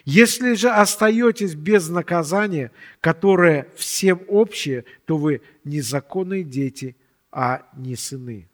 Если 0.04 0.54
же 0.54 0.70
остаетесь 0.70 1.54
без 1.54 1.88
наказания, 1.88 2.72
которое 3.00 3.68
всем 3.76 4.20
общее, 4.28 4.84
то 5.06 5.16
вы 5.16 5.40
незаконные 5.64 6.42
дети, 6.44 6.96
а 7.30 7.62
не 7.76 7.96
сыны. 7.96 8.48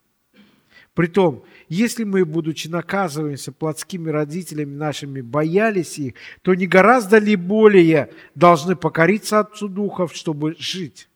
Притом, 0.94 1.44
если 1.68 2.04
мы, 2.04 2.24
будучи 2.24 2.68
наказываемся 2.68 3.52
плотскими 3.52 4.10
родителями 4.10 4.74
нашими, 4.74 5.20
боялись 5.20 5.98
их, 5.98 6.14
то 6.42 6.54
не 6.54 6.66
гораздо 6.66 7.18
ли 7.18 7.36
более 7.36 8.10
должны 8.34 8.74
покориться 8.76 9.40
Отцу 9.40 9.68
Духов, 9.68 10.14
чтобы 10.14 10.56
жить? 10.58 11.08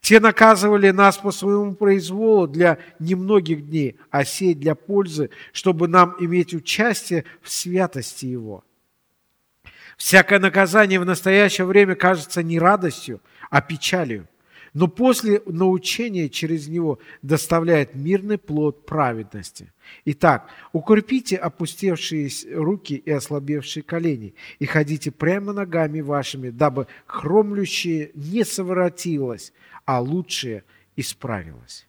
Те 0.00 0.20
наказывали 0.20 0.90
нас 0.90 1.18
по 1.18 1.30
своему 1.30 1.74
произволу 1.74 2.46
для 2.46 2.78
немногих 2.98 3.66
дней, 3.68 3.98
а 4.10 4.24
сей 4.24 4.54
для 4.54 4.74
пользы, 4.74 5.30
чтобы 5.52 5.88
нам 5.88 6.16
иметь 6.20 6.54
участие 6.54 7.24
в 7.42 7.50
святости 7.50 8.26
Его. 8.26 8.64
Всякое 9.96 10.38
наказание 10.38 11.00
в 11.00 11.04
настоящее 11.04 11.66
время 11.66 11.96
кажется 11.96 12.42
не 12.42 12.58
радостью, 12.58 13.20
а 13.50 13.60
печалью, 13.60 14.28
но 14.78 14.86
после 14.86 15.42
научения 15.44 16.28
через 16.28 16.68
него 16.68 17.00
доставляет 17.20 17.96
мирный 17.96 18.38
плод 18.38 18.86
праведности. 18.86 19.72
Итак, 20.04 20.48
укрепите 20.72 21.34
опустевшие 21.34 22.30
руки 22.54 22.94
и 22.94 23.10
ослабевшие 23.10 23.82
колени, 23.82 24.36
и 24.60 24.66
ходите 24.66 25.10
прямо 25.10 25.52
ногами 25.52 26.00
вашими, 26.00 26.50
дабы 26.50 26.86
хромлющее 27.06 28.12
не 28.14 28.44
совратилось, 28.44 29.52
а 29.84 30.00
лучшее 30.00 30.62
исправилось. 30.94 31.84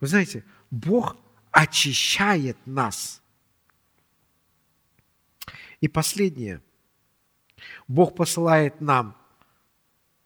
Вы 0.00 0.06
знаете, 0.06 0.44
Бог 0.70 1.18
очищает 1.50 2.56
нас. 2.64 3.20
И 5.82 5.88
последнее. 5.88 6.62
Бог 7.88 8.14
посылает 8.16 8.80
нам 8.80 9.14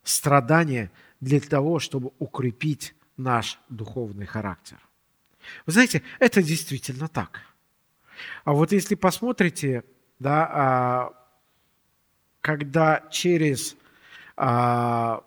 страдания 0.04 0.92
для 1.22 1.40
того, 1.40 1.78
чтобы 1.78 2.12
укрепить 2.18 2.94
наш 3.16 3.58
духовный 3.70 4.26
характер. 4.26 4.76
Вы 5.64 5.72
знаете, 5.72 6.02
это 6.18 6.42
действительно 6.42 7.08
так. 7.08 7.40
А 8.44 8.52
вот 8.52 8.72
если 8.72 8.94
посмотрите, 8.94 9.84
да, 10.18 10.50
а, 10.52 11.12
когда 12.42 13.08
через 13.10 13.74
а, 14.36 15.24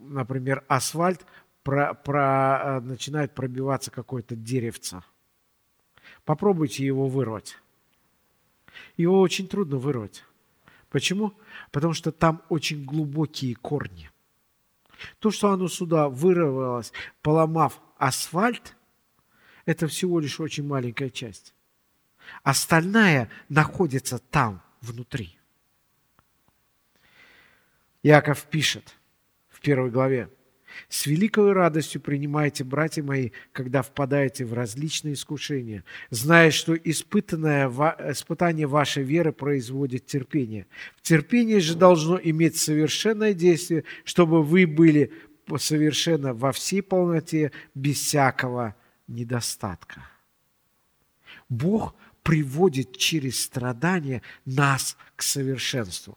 например, 0.00 0.64
асфальт, 0.68 1.24
про, 1.62 1.94
про, 1.94 2.78
э, 2.78 2.80
начинает 2.80 3.34
пробиваться 3.34 3.90
какое-то 3.90 4.34
деревце. 4.34 5.02
Попробуйте 6.24 6.84
его 6.84 7.06
вырвать. 7.06 7.58
Его 8.96 9.20
очень 9.20 9.46
трудно 9.46 9.76
вырвать. 9.76 10.24
Почему? 10.88 11.34
Потому 11.70 11.92
что 11.92 12.12
там 12.12 12.42
очень 12.48 12.84
глубокие 12.84 13.54
корни. 13.54 14.09
То, 15.18 15.30
что 15.30 15.50
оно 15.50 15.68
сюда 15.68 16.08
вырвалось, 16.08 16.92
поломав 17.22 17.80
асфальт, 17.98 18.76
это 19.64 19.86
всего 19.86 20.20
лишь 20.20 20.40
очень 20.40 20.66
маленькая 20.66 21.10
часть. 21.10 21.54
Остальная 22.42 23.30
находится 23.48 24.18
там, 24.18 24.62
внутри. 24.80 25.38
Яков 28.02 28.44
пишет– 28.44 28.96
в 29.60 29.62
первой 29.62 29.90
главе. 29.90 30.30
«С 30.88 31.06
великой 31.06 31.52
радостью 31.52 32.00
принимайте, 32.00 32.64
братья 32.64 33.02
мои, 33.02 33.30
когда 33.52 33.82
впадаете 33.82 34.44
в 34.44 34.54
различные 34.54 35.14
искушения, 35.14 35.84
зная, 36.10 36.50
что 36.50 36.74
испытанное, 36.74 37.68
испытание 38.10 38.66
вашей 38.66 39.02
веры 39.02 39.32
производит 39.32 40.06
терпение. 40.06 40.66
Терпение 41.02 41.60
же 41.60 41.74
должно 41.74 42.18
иметь 42.22 42.56
совершенное 42.56 43.34
действие, 43.34 43.84
чтобы 44.04 44.42
вы 44.42 44.66
были 44.66 45.12
совершенно 45.58 46.32
во 46.34 46.52
всей 46.52 46.82
полноте, 46.82 47.52
без 47.74 47.98
всякого 47.98 48.74
недостатка». 49.06 50.08
Бог 51.48 51.94
приводит 52.22 52.96
через 52.96 53.42
страдания 53.42 54.22
нас 54.44 54.96
к 55.16 55.22
совершенству. 55.22 56.16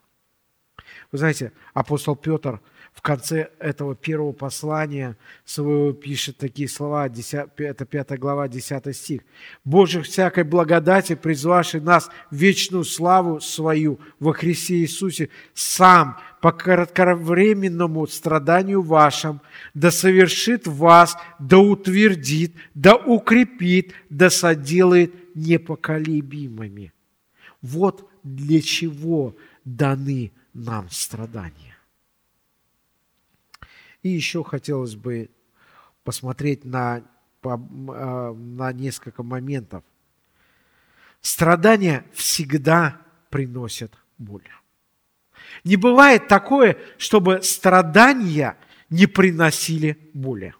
Вы 1.11 1.17
знаете, 1.17 1.51
апостол 1.73 2.15
Петр– 2.15 2.61
в 2.93 3.01
конце 3.01 3.49
этого 3.59 3.95
первого 3.95 4.33
послания 4.33 5.17
своего 5.45 5.93
пишет 5.93 6.37
такие 6.37 6.69
слова, 6.69 7.09
10, 7.09 7.49
это 7.57 7.85
5 7.85 8.19
глава, 8.19 8.47
10 8.47 8.95
стих. 8.95 9.21
«Боже 9.65 10.01
всякой 10.03 10.43
благодати, 10.43 11.15
призвавший 11.15 11.81
нас 11.81 12.09
в 12.29 12.35
вечную 12.35 12.83
славу 12.83 13.41
свою 13.41 13.99
во 14.19 14.33
Христе 14.33 14.75
Иисусе, 14.75 15.29
сам 15.53 16.17
по 16.39 16.51
кратковременному 16.51 18.05
страданию 18.07 18.81
вашим, 18.83 19.41
да 19.73 19.89
совершит 19.89 20.67
вас, 20.67 21.17
да 21.39 21.57
утвердит, 21.57 22.55
да 22.75 22.95
укрепит, 22.95 23.93
да 24.09 24.29
соделает 24.29 25.35
непоколебимыми». 25.35 26.93
Вот 27.61 28.07
для 28.23 28.61
чего 28.61 29.35
даны 29.65 30.31
нам 30.53 30.89
страдания. 30.91 31.72
И 34.03 34.09
еще 34.09 34.43
хотелось 34.43 34.95
бы 34.95 35.29
посмотреть 36.03 36.65
на, 36.65 37.03
а, 37.43 38.33
на 38.33 38.71
несколько 38.73 39.23
моментов. 39.23 39.83
Страдания 41.21 42.05
всегда 42.13 43.01
приносят 43.29 43.93
боль. 44.17 44.47
Не 45.63 45.77
бывает 45.77 46.27
такое, 46.27 46.77
чтобы 46.97 47.41
страдания 47.41 48.57
не 48.89 49.07
приносили 49.07 49.97
боли. 50.13 50.53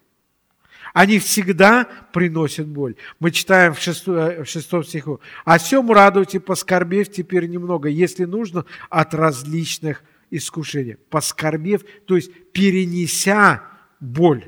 Они 0.94 1.18
всегда 1.18 1.88
приносят 2.12 2.66
боль. 2.66 2.94
Мы 3.18 3.30
читаем 3.30 3.74
в, 3.74 3.80
шестой, 3.80 4.44
в 4.44 4.46
шестом 4.48 4.84
стиху. 4.84 5.20
«О 5.44 5.58
всем 5.58 5.90
радуйте, 5.90 6.40
поскорбев 6.40 7.10
теперь 7.10 7.46
немного, 7.46 7.88
если 7.88 8.24
нужно, 8.24 8.64
от 8.90 9.12
различных 9.12 10.02
искушения, 10.36 10.98
поскорбев, 11.10 11.82
то 12.06 12.16
есть 12.16 12.30
перенеся 12.52 13.62
боль. 14.00 14.44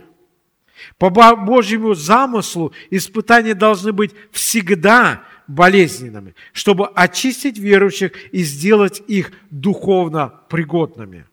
По 0.99 1.11
Божьему 1.11 1.95
замыслу 1.95 2.73
испытания 2.91 3.55
должны 3.55 3.93
быть 3.93 4.13
всегда 4.31 5.23
болезненными, 5.47 6.35
чтобы 6.53 6.89
очистить 6.89 7.59
верующих 7.59 8.13
и 8.33 8.43
сделать 8.43 9.03
их 9.07 9.33
духовно 9.51 10.35
пригодными. 10.49 11.27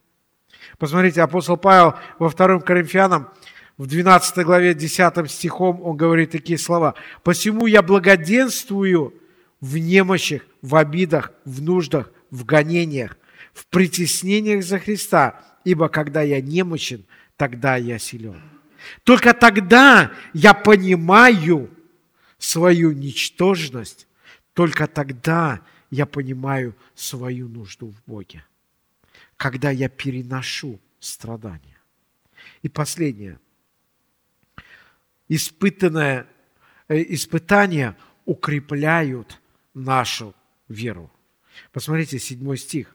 Посмотрите, 0.77 1.21
апостол 1.21 1.57
Павел 1.57 1.95
во 2.19 2.29
2 2.29 2.59
Коринфянам 2.59 3.29
в 3.77 3.87
12 3.87 4.45
главе 4.45 4.73
10 4.73 5.29
стихом 5.29 5.81
он 5.81 5.97
говорит 5.97 6.31
такие 6.31 6.57
слова. 6.57 6.93
«Посему 7.23 7.65
я 7.65 7.81
благоденствую 7.81 9.13
в 9.61 9.77
немощах, 9.77 10.43
в 10.61 10.75
обидах, 10.75 11.31
в 11.45 11.61
нуждах, 11.61 12.11
в 12.29 12.45
гонениях, 12.45 13.17
в 13.53 13.67
притеснениях 13.67 14.63
за 14.63 14.79
Христа, 14.79 15.41
ибо 15.63 15.89
когда 15.89 16.21
я 16.21 16.41
немощен, 16.41 17.05
тогда 17.37 17.75
я 17.77 17.99
силен». 17.99 18.41
Только 19.03 19.33
тогда 19.33 20.11
я 20.33 20.53
понимаю 20.53 21.69
свою 22.37 22.91
ничтожность, 22.91 24.07
только 24.53 24.87
тогда 24.87 25.61
я 25.89 26.05
понимаю 26.05 26.75
свою 26.95 27.47
нужду 27.47 27.89
в 27.91 28.03
Боге, 28.05 28.45
когда 29.37 29.71
я 29.71 29.89
переношу 29.89 30.79
страдания. 30.99 31.77
И 32.61 32.69
последнее. 32.69 33.39
Испытанное, 35.29 36.27
э, 36.87 37.03
испытания 37.13 37.95
укрепляют 38.25 39.39
нашу 39.73 40.35
веру. 40.67 41.11
Посмотрите, 41.71 42.19
седьмой 42.19 42.57
стих 42.57 42.92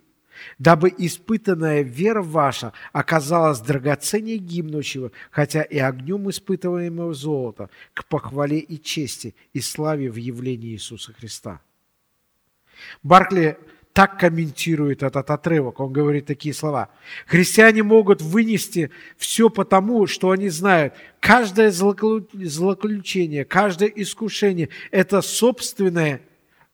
дабы 0.58 0.92
испытанная 0.96 1.82
вера 1.82 2.22
ваша 2.22 2.72
оказалась 2.92 3.60
драгоценнее 3.60 4.38
гибнущего, 4.38 5.12
хотя 5.30 5.62
и 5.62 5.78
огнем 5.78 6.28
испытываемого 6.30 7.14
золота, 7.14 7.70
к 7.94 8.06
похвале 8.06 8.58
и 8.58 8.80
чести 8.80 9.34
и 9.52 9.60
славе 9.60 10.10
в 10.10 10.16
явлении 10.16 10.72
Иисуса 10.72 11.12
Христа». 11.12 11.60
Баркли 13.02 13.58
так 13.98 14.16
комментирует 14.16 15.02
этот 15.02 15.28
отрывок. 15.28 15.80
Он 15.80 15.92
говорит 15.92 16.26
такие 16.26 16.54
слова. 16.54 16.88
Христиане 17.26 17.82
могут 17.82 18.22
вынести 18.22 18.92
все 19.16 19.50
потому, 19.50 20.06
что 20.06 20.30
они 20.30 20.50
знают, 20.50 20.94
каждое 21.18 21.72
злоключение, 21.72 23.44
каждое 23.44 23.88
искушение– 23.88 24.68
это 24.92 25.20
собственное, 25.20 26.20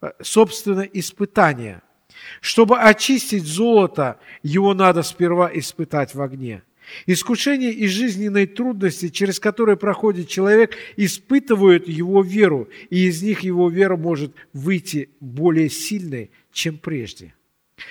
э, 0.02 0.10
собственное 0.20 0.84
испытание– 0.92 1.80
чтобы 2.40 2.78
очистить 2.78 3.44
золото, 3.44 4.18
его 4.42 4.74
надо 4.74 5.02
сперва 5.02 5.50
испытать 5.52 6.14
в 6.14 6.22
огне. 6.22 6.62
Искушения 7.06 7.70
и 7.70 7.86
жизненные 7.86 8.46
трудности, 8.46 9.08
через 9.08 9.40
которые 9.40 9.76
проходит 9.76 10.28
человек, 10.28 10.76
испытывают 10.96 11.88
его 11.88 12.22
веру, 12.22 12.68
и 12.90 13.06
из 13.06 13.22
них 13.22 13.40
его 13.40 13.70
вера 13.70 13.96
может 13.96 14.34
выйти 14.52 15.08
более 15.20 15.70
сильной, 15.70 16.30
чем 16.52 16.78
прежде. 16.78 17.34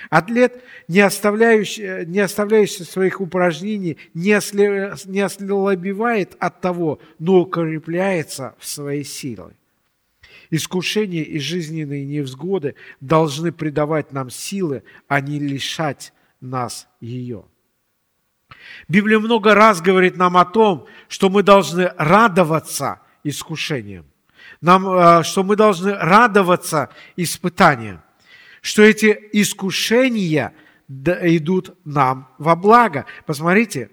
Атлет, 0.10 0.64
не 0.88 1.02
оставляющий, 1.02 2.06
не 2.06 2.20
оставляющий 2.20 2.86
своих 2.86 3.20
упражнений, 3.20 3.98
не, 4.14 4.32
ослабевает 4.32 6.36
от 6.40 6.62
того, 6.62 7.00
но 7.20 7.42
укрепляется 7.42 8.56
в 8.60 8.68
своей 8.68 9.04
силе. 9.04 9.56
Искушения 10.56 11.24
и 11.24 11.40
жизненные 11.40 12.06
невзгоды 12.06 12.76
должны 13.02 13.52
придавать 13.52 14.12
нам 14.12 14.30
силы, 14.30 14.84
а 15.08 15.20
не 15.20 15.40
лишать 15.40 16.14
нас 16.42 16.88
ее. 17.02 17.46
Библия 18.88 19.18
много 19.18 19.56
раз 19.56 19.82
говорит 19.82 20.16
нам 20.16 20.38
о 20.38 20.46
том, 20.46 20.86
что 21.08 21.32
мы 21.32 21.42
должны 21.42 21.92
радоваться 21.98 23.00
искушениям, 23.24 24.06
нам, 24.62 24.88
э, 24.88 25.24
что 25.24 25.42
мы 25.42 25.56
должны 25.56 25.96
радоваться 25.96 26.90
испытаниям, 27.16 28.04
что 28.62 28.84
эти 28.84 29.08
искушения 29.32 30.54
идут 30.88 31.76
нам 31.84 32.30
во 32.38 32.56
благо. 32.56 33.08
Посмотрите, 33.26 33.90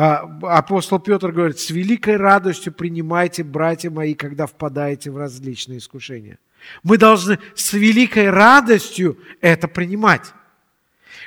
апостол 0.00 0.98
Петр 0.98 1.32
говорит, 1.32 1.58
с 1.58 1.70
великой 1.70 2.16
радостью 2.16 2.72
принимайте, 2.72 3.44
братья 3.44 3.90
мои, 3.90 4.14
когда 4.14 4.46
впадаете 4.46 5.10
в 5.10 5.16
различные 5.16 5.78
искушения. 5.78 6.38
Мы 6.82 6.96
должны 6.96 7.38
с 7.54 7.72
великой 7.72 8.30
радостью 8.30 9.18
это 9.40 9.68
принимать. 9.68 10.32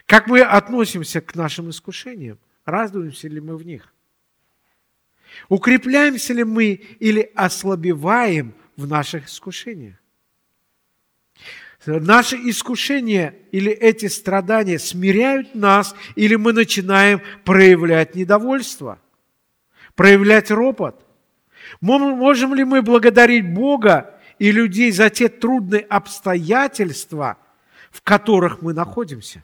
Как 0.05 0.27
мы 0.27 0.41
относимся 0.41 1.21
к 1.21 1.35
нашим 1.35 1.69
искушениям? 1.69 2.39
Радуемся 2.65 3.27
ли 3.27 3.39
мы 3.39 3.57
в 3.57 3.65
них? 3.65 3.93
Укрепляемся 5.49 6.33
ли 6.33 6.43
мы 6.43 6.73
или 6.99 7.31
ослабеваем 7.35 8.53
в 8.75 8.87
наших 8.87 9.27
искушениях? 9.27 9.95
Наши 11.85 12.37
искушения 12.37 13.35
или 13.51 13.71
эти 13.71 14.05
страдания 14.05 14.79
смиряют 14.79 15.53
нас, 15.53 15.95
или 16.15 16.35
мы 16.35 16.53
начинаем 16.53 17.21
проявлять 17.43 18.15
недовольство, 18.15 19.01
проявлять 19.95 20.49
ропот. 20.49 21.05
Можем 21.81 22.53
ли 22.53 22.63
мы 22.63 22.81
благодарить 22.81 23.53
Бога 23.53 24.17
и 24.39 24.51
людей 24.51 24.91
за 24.91 25.09
те 25.09 25.27
трудные 25.27 25.81
обстоятельства, 25.81 27.37
в 27.91 28.01
которых 28.01 28.61
мы 28.61 28.73
находимся? 28.73 29.43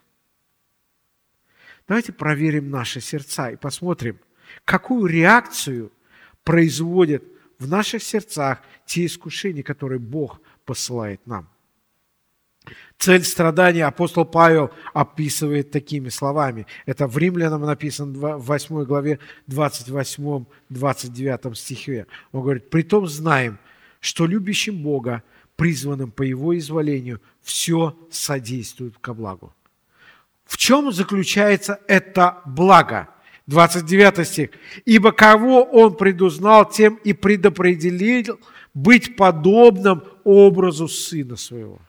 Давайте 1.88 2.14
проверим 2.14 2.70
наши 2.70 3.02
сердца 3.02 3.50
и 3.50 3.58
посмотрим, 3.58 4.20
какую 4.64 5.08
реакцию 5.08 5.92
производят 6.44 7.24
в 7.58 7.68
наших 7.68 8.02
сердцах 8.02 8.62
те 8.86 9.06
искушения, 9.06 9.64
которые 9.64 10.00
Бог 10.00 10.40
посылает 10.66 11.26
нам. 11.28 11.50
Цель 13.00 13.24
страдания 13.24 13.86
апостол 13.86 14.26
Павел 14.26 14.72
описывает 14.94 15.72
такими 15.72 16.10
словами. 16.10 16.68
Это 16.86 17.08
в 17.08 17.18
Римлянам 17.18 17.62
написано 17.62 18.38
в 18.38 18.46
8 18.46 18.84
главе 18.84 19.20
28-29 19.48 21.56
стихе. 21.56 22.08
Он 22.34 22.42
говорит, 22.42 22.70
«Притом 22.70 23.08
знаем, 23.08 23.58
что 24.02 24.26
любящим 24.26 24.84
Бога, 24.84 25.24
призванным 25.56 26.12
по 26.12 26.24
Его 26.24 26.58
изволению, 26.58 27.22
все 27.42 27.98
содействует 28.12 28.98
ко 29.00 29.14
благу». 29.14 29.54
В 30.44 30.58
чем 30.58 30.92
заключается 30.92 31.80
это 31.88 32.42
благо? 32.46 33.08
29 33.48 34.28
стих. 34.28 34.50
«Ибо 34.86 35.12
кого 35.12 35.64
Он 35.64 35.96
предузнал, 35.96 36.70
тем 36.70 37.00
и 37.04 37.14
предопределил 37.14 38.40
быть 38.74 39.16
подобным 39.16 40.04
образу 40.24 40.88
Сына 40.88 41.38
Своего». 41.38 41.80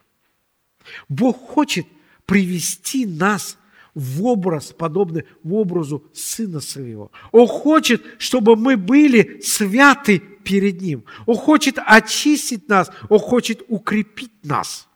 Бог 1.09 1.37
хочет 1.37 1.85
привести 2.25 3.05
нас 3.05 3.57
в 3.93 4.23
образ, 4.23 4.71
подобный 4.71 5.25
в 5.43 5.53
образу 5.53 6.03
Сына 6.13 6.61
Своего. 6.61 7.11
Он 7.31 7.47
хочет, 7.47 8.03
чтобы 8.19 8.55
мы 8.55 8.77
были 8.77 9.41
святы 9.41 10.19
перед 10.19 10.81
Ним. 10.81 11.03
Он 11.25 11.35
хочет 11.35 11.77
очистить 11.77 12.69
нас, 12.69 12.89
Он 13.09 13.19
хочет 13.19 13.63
укрепить 13.67 14.31
нас. 14.43 14.87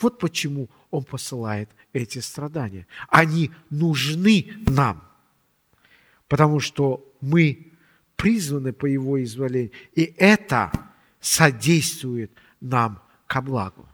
Вот 0.00 0.18
почему 0.18 0.68
Он 0.90 1.04
посылает 1.04 1.68
эти 1.92 2.18
страдания. 2.18 2.86
Они 3.08 3.50
нужны 3.70 4.52
нам, 4.66 5.02
потому 6.28 6.60
что 6.60 7.04
мы 7.20 7.72
призваны 8.16 8.72
по 8.72 8.86
Его 8.86 9.22
изволению, 9.22 9.72
и 9.94 10.14
это 10.16 10.72
содействует 11.20 12.30
нам 12.60 13.02
ко 13.26 13.42
благу. 13.42 13.86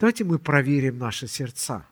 Давайте 0.00 0.24
мы 0.24 0.38
проверим 0.38 0.98
наши 0.98 1.28
сердца. 1.28 1.84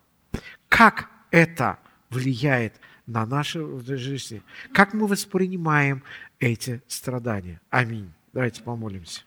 Как 0.71 1.11
это 1.31 1.79
влияет 2.09 2.75
на 3.07 3.27
нашу 3.27 3.81
жизнь? 3.85 4.43
Как 4.73 4.95
мы 4.95 5.07
воспринимаем 5.07 6.03
эти 6.41 6.83
страдания? 6.89 7.61
Аминь. 7.69 8.11
Давайте 8.33 8.63
помолимся. 8.63 9.23